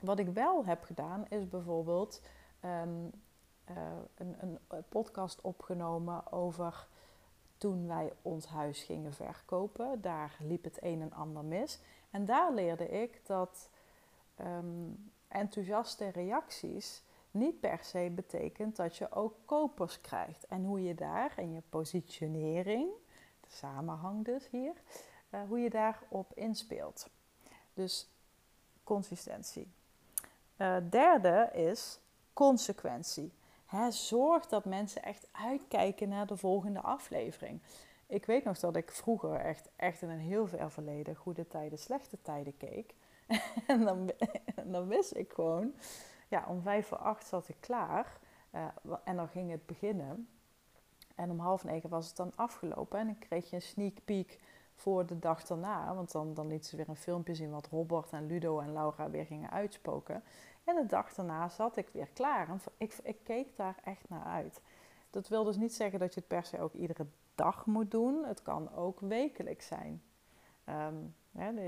Wat 0.00 0.18
ik 0.18 0.28
wel 0.28 0.64
heb 0.64 0.82
gedaan 0.82 1.26
is 1.28 1.48
bijvoorbeeld 1.48 2.22
ehm, 2.60 3.08
eh, 3.64 3.76
een, 4.14 4.36
een, 4.38 4.58
podcast 4.88 5.40
opgenomen 5.40 6.32
over 6.32 6.86
toen 7.56 7.86
wij 7.86 8.12
ons 8.22 8.46
huis 8.46 8.82
gingen 8.82 9.12
verkopen. 9.12 10.00
Daar 10.00 10.36
liep 10.40 10.64
het 10.64 10.82
een 10.82 11.02
en 11.02 11.12
ander 11.12 11.44
mis. 11.44 11.80
En 12.10 12.24
daar 12.24 12.52
leerde 12.52 12.88
ik 12.88 13.20
dat 13.26 13.68
ehm, 14.36 14.90
enthousiaste 15.28 16.08
reacties 16.08 17.02
niet 17.30 17.60
per 17.60 17.78
se 17.82 18.12
betekent 18.14 18.76
dat 18.76 18.96
je 18.96 19.12
ook 19.12 19.34
kopers 19.44 20.00
krijgt. 20.00 20.46
En 20.46 20.64
hoe 20.64 20.82
je 20.82 20.94
daar 20.94 21.32
in 21.36 21.52
je 21.52 21.62
positionering, 21.68 22.90
de 23.40 23.50
samenhang 23.50 24.24
dus 24.24 24.48
hier, 24.50 24.72
uh, 25.30 25.40
hoe 25.48 25.58
je 25.58 25.70
daarop 25.70 26.32
inspeelt. 26.34 27.08
Dus 27.74 28.08
consistentie. 28.84 29.68
Uh, 30.58 30.76
derde 30.90 31.50
is 31.52 32.00
consequentie. 32.32 33.32
Hè, 33.66 33.90
zorg 33.90 34.46
dat 34.46 34.64
mensen 34.64 35.02
echt 35.02 35.28
uitkijken 35.32 36.08
naar 36.08 36.26
de 36.26 36.36
volgende 36.36 36.80
aflevering. 36.80 37.60
Ik 38.06 38.26
weet 38.26 38.44
nog 38.44 38.58
dat 38.58 38.76
ik 38.76 38.90
vroeger 38.90 39.34
echt, 39.34 39.70
echt 39.76 40.02
in 40.02 40.08
een 40.08 40.18
heel 40.18 40.46
ver 40.46 40.70
verleden 40.70 41.16
goede 41.16 41.46
tijden, 41.48 41.78
slechte 41.78 42.18
tijden 42.22 42.56
keek. 42.56 42.94
en 43.66 43.84
dan, 43.84 44.10
dan 44.64 44.88
wist 44.88 45.16
ik 45.16 45.32
gewoon, 45.32 45.72
ja, 46.28 46.44
om 46.48 46.62
vijf 46.62 46.86
voor 46.86 46.98
acht 46.98 47.26
zat 47.26 47.48
ik 47.48 47.56
klaar. 47.60 48.18
Uh, 48.54 48.66
en 49.04 49.16
dan 49.16 49.28
ging 49.28 49.50
het 49.50 49.66
beginnen. 49.66 50.28
En 51.14 51.30
om 51.30 51.38
half 51.38 51.64
negen 51.64 51.88
was 51.88 52.06
het 52.06 52.16
dan 52.16 52.32
afgelopen. 52.34 52.98
En 52.98 53.06
dan 53.06 53.18
kreeg 53.18 53.50
je 53.50 53.56
een 53.56 53.62
sneak 53.62 53.96
peek 54.04 54.38
voor 54.78 55.06
de 55.06 55.18
dag 55.18 55.44
daarna. 55.44 55.94
Want 55.94 56.12
dan, 56.12 56.34
dan 56.34 56.46
liet 56.46 56.66
ze 56.66 56.76
weer 56.76 56.88
een 56.88 56.96
filmpje 56.96 57.34
zien 57.34 57.50
wat 57.50 57.66
Robert 57.66 58.12
en 58.12 58.26
Ludo 58.26 58.58
en 58.58 58.72
Laura 58.72 59.10
weer 59.10 59.24
gingen 59.24 59.50
uitspoken. 59.50 60.22
En 60.64 60.74
de 60.74 60.86
dag 60.86 61.14
daarna 61.14 61.48
zat 61.48 61.76
ik 61.76 61.88
weer 61.88 62.08
klaar. 62.08 62.48
En 62.48 62.60
ik, 62.76 62.98
ik 63.02 63.18
keek 63.24 63.56
daar 63.56 63.76
echt 63.84 64.08
naar 64.08 64.24
uit. 64.24 64.60
Dat 65.10 65.28
wil 65.28 65.44
dus 65.44 65.56
niet 65.56 65.74
zeggen 65.74 65.98
dat 65.98 66.14
je 66.14 66.20
het 66.20 66.28
per 66.28 66.44
se 66.44 66.60
ook 66.60 66.72
iedere 66.72 67.06
dag 67.34 67.66
moet 67.66 67.90
doen. 67.90 68.24
Het 68.24 68.42
kan 68.42 68.74
ook 68.74 69.00
wekelijks 69.00 69.66
zijn. 69.66 70.02
Um, 70.68 71.14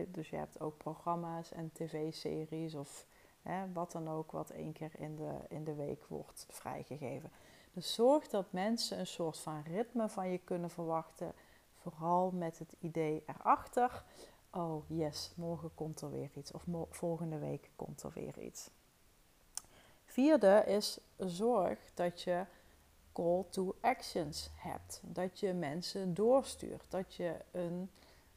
dus 0.08 0.30
je 0.30 0.36
hebt 0.36 0.60
ook 0.60 0.76
programma's 0.76 1.52
en 1.52 1.72
tv-series 1.72 2.74
of 2.74 3.06
wat 3.72 3.92
dan 3.92 4.08
ook 4.08 4.32
wat 4.32 4.50
één 4.50 4.72
keer 4.72 4.90
in 4.98 5.16
de, 5.16 5.34
in 5.48 5.64
de 5.64 5.74
week 5.74 6.04
wordt 6.06 6.46
vrijgegeven. 6.48 7.30
Dus 7.72 7.94
zorg 7.94 8.28
dat 8.28 8.52
mensen 8.52 8.98
een 8.98 9.06
soort 9.06 9.38
van 9.38 9.62
ritme 9.62 10.08
van 10.08 10.28
je 10.28 10.38
kunnen 10.38 10.70
verwachten. 10.70 11.32
Vooral 11.82 12.30
met 12.30 12.58
het 12.58 12.74
idee 12.78 13.22
erachter. 13.26 14.04
Oh 14.50 14.84
yes, 14.88 15.32
morgen 15.36 15.74
komt 15.74 16.00
er 16.00 16.10
weer 16.10 16.30
iets. 16.34 16.52
Of 16.52 16.62
volgende 16.90 17.38
week 17.38 17.70
komt 17.76 18.02
er 18.02 18.10
weer 18.14 18.38
iets. 18.38 18.70
Vierde 20.04 20.64
is 20.66 20.98
zorg 21.16 21.78
dat 21.94 22.22
je 22.22 22.44
call 23.12 23.44
to 23.50 23.76
actions 23.80 24.50
hebt. 24.54 25.00
Dat 25.04 25.40
je 25.40 25.52
mensen 25.52 26.14
doorstuurt. 26.14 26.84
Dat 26.88 27.14
je 27.14 27.36
een 27.50 27.90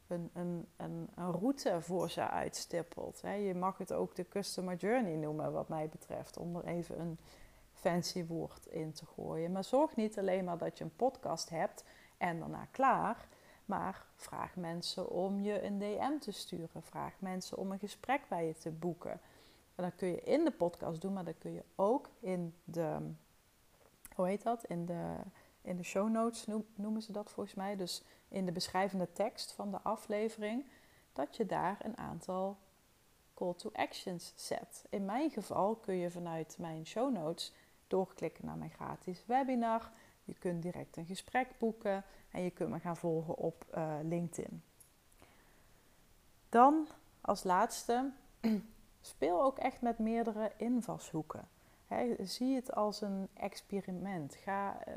een, 0.06 0.30
een, 0.32 0.66
een, 0.76 1.08
een 1.14 1.32
route 1.32 1.80
voor 1.80 2.10
ze 2.10 2.28
uitstippelt. 2.28 3.20
Je 3.20 3.54
mag 3.54 3.78
het 3.78 3.92
ook 3.92 4.14
de 4.14 4.28
customer 4.28 4.76
journey 4.76 5.16
noemen, 5.16 5.52
wat 5.52 5.68
mij 5.68 5.88
betreft, 5.88 6.36
om 6.36 6.56
er 6.56 6.64
even 6.64 7.00
een 7.00 7.18
fancy 7.72 8.26
woord 8.26 8.66
in 8.66 8.92
te 8.92 9.06
gooien. 9.06 9.52
Maar 9.52 9.64
zorg 9.64 9.96
niet 9.96 10.18
alleen 10.18 10.44
maar 10.44 10.58
dat 10.58 10.78
je 10.78 10.84
een 10.84 10.96
podcast 10.96 11.48
hebt 11.48 11.84
en 12.16 12.38
daarna 12.38 12.66
klaar. 12.70 13.28
Maar 13.64 14.06
vraag 14.14 14.56
mensen 14.56 15.10
om 15.10 15.40
je 15.40 15.62
een 15.62 15.78
DM 15.78 16.18
te 16.18 16.32
sturen. 16.32 16.82
Vraag 16.82 17.14
mensen 17.18 17.58
om 17.58 17.72
een 17.72 17.78
gesprek 17.78 18.28
bij 18.28 18.46
je 18.46 18.54
te 18.54 18.70
boeken. 18.70 19.20
En 19.74 19.84
dat 19.84 19.94
kun 19.96 20.08
je 20.08 20.20
in 20.20 20.44
de 20.44 20.50
podcast 20.50 21.00
doen, 21.00 21.12
maar 21.12 21.24
dat 21.24 21.38
kun 21.38 21.52
je 21.52 21.64
ook 21.74 22.10
in 22.20 22.54
de. 22.64 22.96
Hoe 24.14 24.26
heet 24.26 24.42
dat? 24.42 24.64
In 24.64 24.86
de 24.86 25.16
in 25.64 25.76
de 25.76 25.82
show 25.82 26.10
notes 26.10 26.46
noemen 26.74 27.02
ze 27.02 27.12
dat 27.12 27.30
volgens 27.30 27.54
mij. 27.54 27.76
Dus 27.76 28.02
in 28.28 28.46
de 28.46 28.52
beschrijvende 28.52 29.12
tekst 29.12 29.52
van 29.52 29.70
de 29.70 29.80
aflevering, 29.82 30.64
dat 31.12 31.36
je 31.36 31.46
daar 31.46 31.76
een 31.82 31.98
aantal 31.98 32.58
call 33.34 33.54
to 33.54 33.70
actions 33.72 34.32
zet. 34.36 34.84
In 34.88 35.04
mijn 35.04 35.30
geval 35.30 35.74
kun 35.76 35.94
je 35.94 36.10
vanuit 36.10 36.56
mijn 36.58 36.86
show 36.86 37.12
notes 37.12 37.52
doorklikken 37.86 38.46
naar 38.46 38.56
mijn 38.56 38.70
gratis 38.70 39.22
webinar. 39.26 39.90
Je 40.24 40.34
kunt 40.34 40.62
direct 40.62 40.96
een 40.96 41.06
gesprek 41.06 41.48
boeken 41.58 42.04
en 42.30 42.42
je 42.42 42.50
kunt 42.50 42.70
me 42.70 42.78
gaan 42.80 42.96
volgen 42.96 43.36
op 43.36 43.64
uh, 43.74 43.94
LinkedIn. 44.02 44.62
Dan 46.48 46.86
als 47.20 47.42
laatste, 47.42 48.10
speel 49.00 49.42
ook 49.42 49.58
echt 49.58 49.80
met 49.80 49.98
meerdere 49.98 50.52
invalshoeken 50.56 51.48
zie 52.22 52.54
het 52.54 52.74
als 52.74 53.00
een 53.00 53.28
experiment. 53.34 54.34
Ga, 54.34 54.88
uh, 54.88 54.94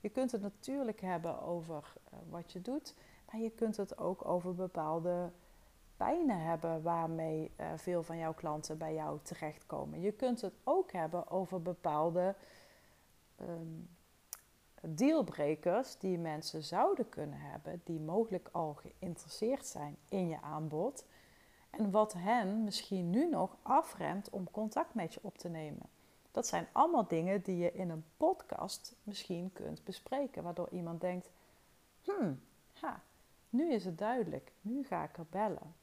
je 0.00 0.08
kunt 0.08 0.32
het 0.32 0.42
natuurlijk 0.42 1.00
hebben 1.00 1.42
over 1.42 1.92
uh, 2.12 2.18
wat 2.30 2.52
je 2.52 2.62
doet, 2.62 2.94
maar 3.30 3.40
je 3.40 3.50
kunt 3.50 3.76
het 3.76 3.98
ook 3.98 4.24
over 4.24 4.54
bepaalde 4.54 5.30
pijnen 5.96 6.40
hebben 6.40 6.82
waarmee 6.82 7.50
veel 7.76 8.02
van 8.02 8.18
jouw 8.18 8.34
klanten 8.34 8.78
bij 8.78 8.94
jou 8.94 9.18
terechtkomen. 9.22 10.00
Je 10.00 10.12
kunt 10.12 10.40
het 10.40 10.54
ook 10.64 10.92
hebben 10.92 11.30
over 11.30 11.62
bepaalde 11.62 12.34
um, 13.40 13.88
dealbrekers 14.80 15.98
die 15.98 16.18
mensen 16.18 16.62
zouden 16.62 17.08
kunnen 17.08 17.40
hebben, 17.40 17.80
die 17.84 18.00
mogelijk 18.00 18.48
al 18.52 18.74
geïnteresseerd 18.74 19.66
zijn 19.66 19.96
in 20.08 20.28
je 20.28 20.40
aanbod. 20.40 21.04
En 21.70 21.90
wat 21.90 22.12
hen 22.12 22.64
misschien 22.64 23.10
nu 23.10 23.28
nog 23.28 23.56
afremt 23.62 24.30
om 24.30 24.50
contact 24.50 24.94
met 24.94 25.14
je 25.14 25.20
op 25.22 25.38
te 25.38 25.48
nemen. 25.48 25.86
Dat 26.30 26.46
zijn 26.46 26.66
allemaal 26.72 27.06
dingen 27.06 27.42
die 27.42 27.56
je 27.56 27.72
in 27.72 27.90
een 27.90 28.04
podcast 28.16 28.94
misschien 29.02 29.52
kunt 29.52 29.84
bespreken, 29.84 30.42
waardoor 30.42 30.68
iemand 30.70 31.00
denkt: 31.00 31.30
hmm, 32.02 32.40
ha, 32.72 33.00
nu 33.50 33.72
is 33.72 33.84
het 33.84 33.98
duidelijk, 33.98 34.52
nu 34.60 34.84
ga 34.84 35.04
ik 35.04 35.18
er 35.18 35.26
bellen. 35.30 35.74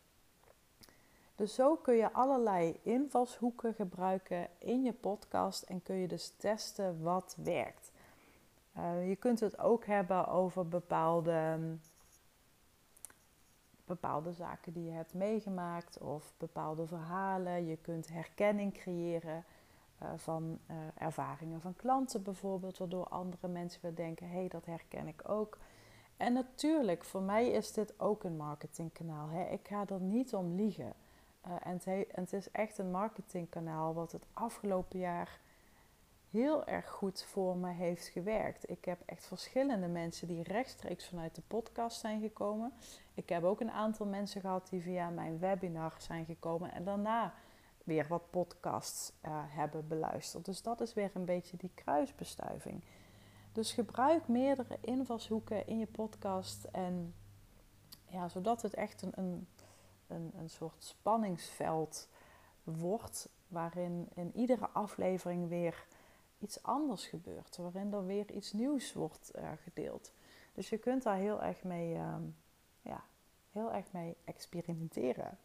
Dus 1.35 1.53
zo 1.53 1.75
kun 1.75 1.95
je 1.95 2.13
allerlei 2.13 2.79
invalshoeken 2.83 3.73
gebruiken 3.73 4.47
in 4.57 4.83
je 4.83 4.93
podcast 4.93 5.63
en 5.63 5.83
kun 5.83 5.95
je 5.95 6.07
dus 6.07 6.33
testen 6.37 7.01
wat 7.01 7.35
werkt. 7.43 7.91
Uh, 8.77 9.09
je 9.09 9.15
kunt 9.15 9.39
het 9.39 9.59
ook 9.59 9.85
hebben 9.85 10.27
over 10.27 10.67
bepaalde, 10.67 11.59
bepaalde 13.85 14.33
zaken 14.33 14.73
die 14.73 14.83
je 14.83 14.91
hebt 14.91 15.13
meegemaakt 15.13 15.97
of 15.97 16.33
bepaalde 16.37 16.87
verhalen. 16.87 17.65
Je 17.65 17.77
kunt 17.77 18.07
herkenning 18.07 18.73
creëren. 18.73 19.45
Eh, 19.97 20.09
van 20.15 20.59
uh, 20.71 20.75
ervaringen 20.95 21.61
van 21.61 21.75
klanten 21.75 22.23
bijvoorbeeld, 22.23 22.77
waardoor 22.77 23.07
andere 23.07 23.47
mensen 23.47 23.81
weer 23.81 23.95
denken: 23.95 24.29
hé, 24.29 24.37
hey, 24.37 24.47
dat 24.47 24.65
herken 24.65 25.07
ik 25.07 25.29
ook. 25.29 25.57
En 26.17 26.33
natuurlijk, 26.33 27.03
voor 27.03 27.21
mij 27.21 27.49
is 27.49 27.73
dit 27.73 27.99
ook 27.99 28.23
een 28.23 28.37
marketingkanaal. 28.37 29.29
Hè? 29.29 29.43
Ik 29.49 29.67
ga 29.67 29.85
er 29.87 30.01
niet 30.01 30.33
om 30.33 30.55
liegen. 30.55 30.93
En, 31.63 31.79
het 32.11 32.33
is 32.33 32.51
echt 32.51 32.77
een 32.77 32.91
marketingkanaal 32.91 33.93
wat 33.93 34.11
het 34.11 34.25
afgelopen 34.33 34.99
jaar 34.99 35.39
heel 36.31 36.65
erg 36.65 36.89
goed 36.89 37.23
voor 37.23 37.57
me 37.57 37.71
heeft 37.71 38.07
gewerkt. 38.07 38.69
Ik 38.69 38.85
heb 38.85 39.01
echt 39.05 39.27
verschillende 39.27 39.87
mensen 39.87 40.27
die 40.27 40.43
rechtstreeks 40.43 41.07
vanuit 41.07 41.35
de 41.35 41.41
podcast 41.47 41.99
zijn 41.99 42.21
gekomen. 42.21 42.73
Ik 43.13 43.29
heb 43.29 43.43
ook 43.43 43.61
een 43.61 43.71
aantal 43.71 44.05
mensen 44.05 44.41
gehad 44.41 44.69
die 44.69 44.81
via 44.81 45.09
mijn 45.09 45.39
webinar 45.39 45.95
zijn 45.97 46.25
gekomen 46.25 46.71
en 46.71 46.83
daarna 46.83 47.33
weer 47.83 48.07
wat 48.07 48.29
podcasts 48.29 49.11
uh, 49.25 49.31
hebben 49.47 49.87
beluisterd. 49.87 50.45
Dus 50.45 50.61
dat 50.61 50.81
is 50.81 50.93
weer 50.93 51.11
een 51.13 51.25
beetje 51.25 51.57
die 51.57 51.71
kruisbestuiving. 51.73 52.83
Dus 53.51 53.71
gebruik 53.71 54.27
meerdere 54.27 54.77
invalshoeken 54.81 55.67
in 55.67 55.79
je 55.79 55.87
podcast 55.87 56.63
en 56.63 57.15
ja, 58.07 58.29
zodat 58.29 58.61
het 58.61 58.73
echt 58.73 59.01
een, 59.01 59.11
een, 59.15 59.47
een, 60.07 60.31
een 60.37 60.49
soort 60.49 60.83
spanningsveld 60.83 62.09
wordt 62.63 63.29
waarin 63.47 64.07
in 64.13 64.31
iedere 64.35 64.69
aflevering 64.69 65.49
weer 65.49 65.85
iets 66.39 66.63
anders 66.63 67.05
gebeurt, 67.05 67.57
waarin 67.57 67.93
er 67.93 68.05
weer 68.05 68.31
iets 68.31 68.53
nieuws 68.53 68.93
wordt 68.93 69.31
uh, 69.35 69.51
gedeeld. 69.63 70.11
Dus 70.53 70.69
je 70.69 70.77
kunt 70.77 71.03
daar 71.03 71.15
heel 71.15 71.41
erg 71.41 71.63
mee, 71.63 71.93
uh, 71.93 72.15
ja, 72.81 73.03
heel 73.51 73.73
erg 73.73 73.91
mee 73.91 74.17
experimenteren. 74.23 75.37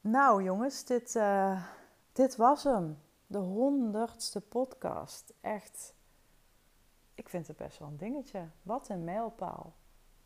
Nou 0.00 0.42
jongens, 0.42 0.84
dit, 0.84 1.14
uh, 1.14 1.64
dit 2.12 2.36
was 2.36 2.64
hem. 2.64 2.98
De 3.26 3.38
honderdste 3.38 4.40
podcast. 4.40 5.32
Echt, 5.40 5.94
ik 7.14 7.28
vind 7.28 7.46
het 7.46 7.56
best 7.56 7.78
wel 7.78 7.88
een 7.88 7.96
dingetje. 7.96 8.48
Wat 8.62 8.88
een 8.88 9.04
mijlpaal. 9.04 9.74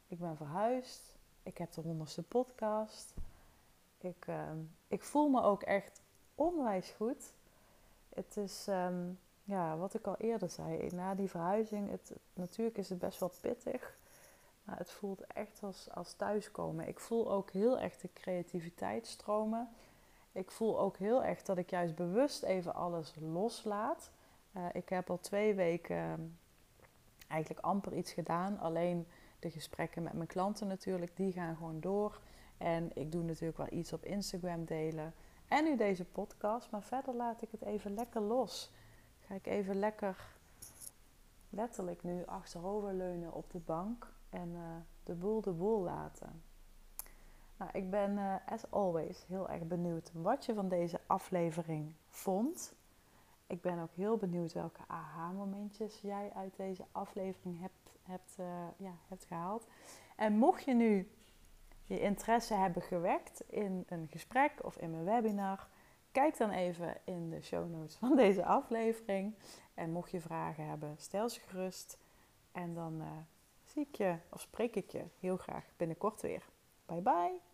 Ik 0.07 0.19
ben 0.19 0.37
verhuisd. 0.37 1.17
Ik 1.43 1.59
heb 1.59 1.73
de 1.73 1.81
honderdste 1.81 2.23
podcast. 2.23 3.15
Ik, 3.99 4.27
ehm, 4.27 4.59
ik 4.89 5.05
voel 5.05 5.29
me 5.29 5.43
ook 5.43 5.63
echt 5.63 6.03
onwijs 6.35 6.91
goed. 6.91 7.33
Het 8.19 8.37
is, 8.37 8.67
um, 8.69 9.19
ja, 9.45 9.77
wat 9.77 9.95
ik 9.95 10.07
al 10.07 10.17
eerder 10.17 10.51
zei, 10.51 10.89
na 10.95 11.15
die 11.15 11.31
verhuizing, 11.31 11.91
het, 11.91 12.13
natuurlijk 12.35 12.79
is 12.79 12.89
het 12.89 12.99
best 12.99 13.21
wel 13.21 13.33
pittig. 13.41 13.97
Maar 14.63 14.79
het 14.79 14.91
voelt 14.91 15.27
echt 15.27 15.63
als, 15.63 15.89
als 15.95 16.13
thuiskomen. 16.13 16.89
Ik 16.89 17.01
voel 17.01 17.33
ook 17.33 17.51
heel 17.51 17.79
erg 17.79 17.97
de 17.97 18.09
creativiteit 18.13 19.07
stromen. 19.07 19.69
Ik 20.33 20.51
voel 20.51 20.79
ook 20.81 20.97
heel 20.97 21.25
erg 21.25 21.43
dat 21.43 21.59
ik 21.59 21.71
juist 21.71 21.95
bewust 21.95 22.43
even 22.43 22.75
alles 22.75 23.15
loslaat. 23.21 24.11
Uh, 24.57 24.67
ik 24.73 24.89
heb 24.89 25.11
al 25.11 25.21
twee 25.21 25.55
weken 25.55 25.97
ehm, 25.97 26.21
eigenlijk 27.29 27.65
amper 27.65 27.95
iets 27.95 28.13
gedaan. 28.13 28.59
Alleen 28.59 29.07
de 29.39 29.51
gesprekken 29.51 30.03
met 30.03 30.13
mijn 30.13 30.27
klanten 30.27 30.67
natuurlijk, 30.67 31.17
die 31.17 31.33
gaan 31.33 31.57
gewoon 31.57 31.81
door. 31.81 32.21
En 32.57 32.91
ik 32.95 33.13
doe 33.13 33.23
natuurlijk 33.23 33.59
wel 33.59 33.73
iets 33.79 33.93
op 33.93 34.05
Instagram 34.05 34.65
delen. 34.65 35.15
En 35.49 35.65
nu 35.65 35.77
deze 35.77 36.05
podcast. 36.05 36.71
Maar 36.71 36.83
verder 36.83 37.15
laat 37.15 37.43
ik 37.43 37.51
het 37.51 37.63
even 37.63 37.95
lekker 37.95 38.21
los. 38.21 38.73
Ga 39.21 39.35
ik 39.35 39.47
even 39.47 39.79
lekker 39.79 40.37
letterlijk 41.51 42.03
nu 42.03 42.27
achteroverleunen 42.27 43.33
op 43.33 43.51
de 43.51 43.59
bank. 43.59 44.13
En 44.31 44.49
uh, 44.49 44.61
de 45.03 45.15
boel 45.15 45.41
de 45.41 45.53
boel 45.53 45.81
laten. 45.83 46.43
Nou, 47.57 47.71
ik 47.73 47.91
ben 47.91 48.13
uh, 48.13 48.35
as 48.47 48.71
always 48.71 49.25
heel 49.27 49.49
erg 49.49 49.63
benieuwd 49.63 50.11
wat 50.13 50.45
je 50.45 50.55
van 50.55 50.69
deze 50.69 51.01
aflevering 51.07 51.95
vond. 52.07 52.75
Ik 53.47 53.61
ben 53.61 53.79
ook 53.79 53.95
heel 53.95 54.17
benieuwd 54.17 54.53
welke 54.53 54.81
aha-momentjes 54.87 56.01
jij 56.01 56.31
uit 56.35 56.57
deze 56.57 56.85
aflevering 56.93 57.61
hebt, 57.61 57.99
hebt, 58.03 58.37
uh, 58.41 58.47
ja, 58.77 58.95
hebt 59.09 59.25
gehaald. 59.25 59.67
En 60.17 60.33
mocht 60.33 60.65
je 60.65 60.75
nu 60.75 61.09
je 61.89 62.01
interesse 62.01 62.55
hebben 62.55 62.83
gewekt 62.83 63.43
in 63.47 63.85
een 63.89 64.07
gesprek 64.11 64.53
of 64.63 64.77
in 64.77 64.91
mijn 64.91 65.05
webinar, 65.05 65.69
kijk 66.13 66.39
dan 66.39 66.51
even 66.51 66.97
in 67.05 67.31
de 67.31 67.43
show 67.43 67.71
notes 67.71 67.97
van 67.97 68.17
deze 68.17 68.45
aflevering. 68.45 69.35
En 69.75 69.91
mocht 69.91 70.11
je 70.11 70.21
vragen 70.21 70.69
hebben, 70.69 70.95
stel 70.99 71.29
ze 71.29 71.41
gerust. 71.41 71.99
En 72.53 72.75
dan 72.75 73.01
uh, 73.01 73.07
zie 73.65 73.87
ik 73.91 73.95
je 73.95 74.17
of 74.31 74.41
spreek 74.41 74.77
ik 74.77 74.91
je 74.91 75.05
heel 75.21 75.37
graag 75.37 75.65
binnenkort 75.77 76.21
weer. 76.21 76.43
Bye 76.87 77.01
bye. 77.01 77.48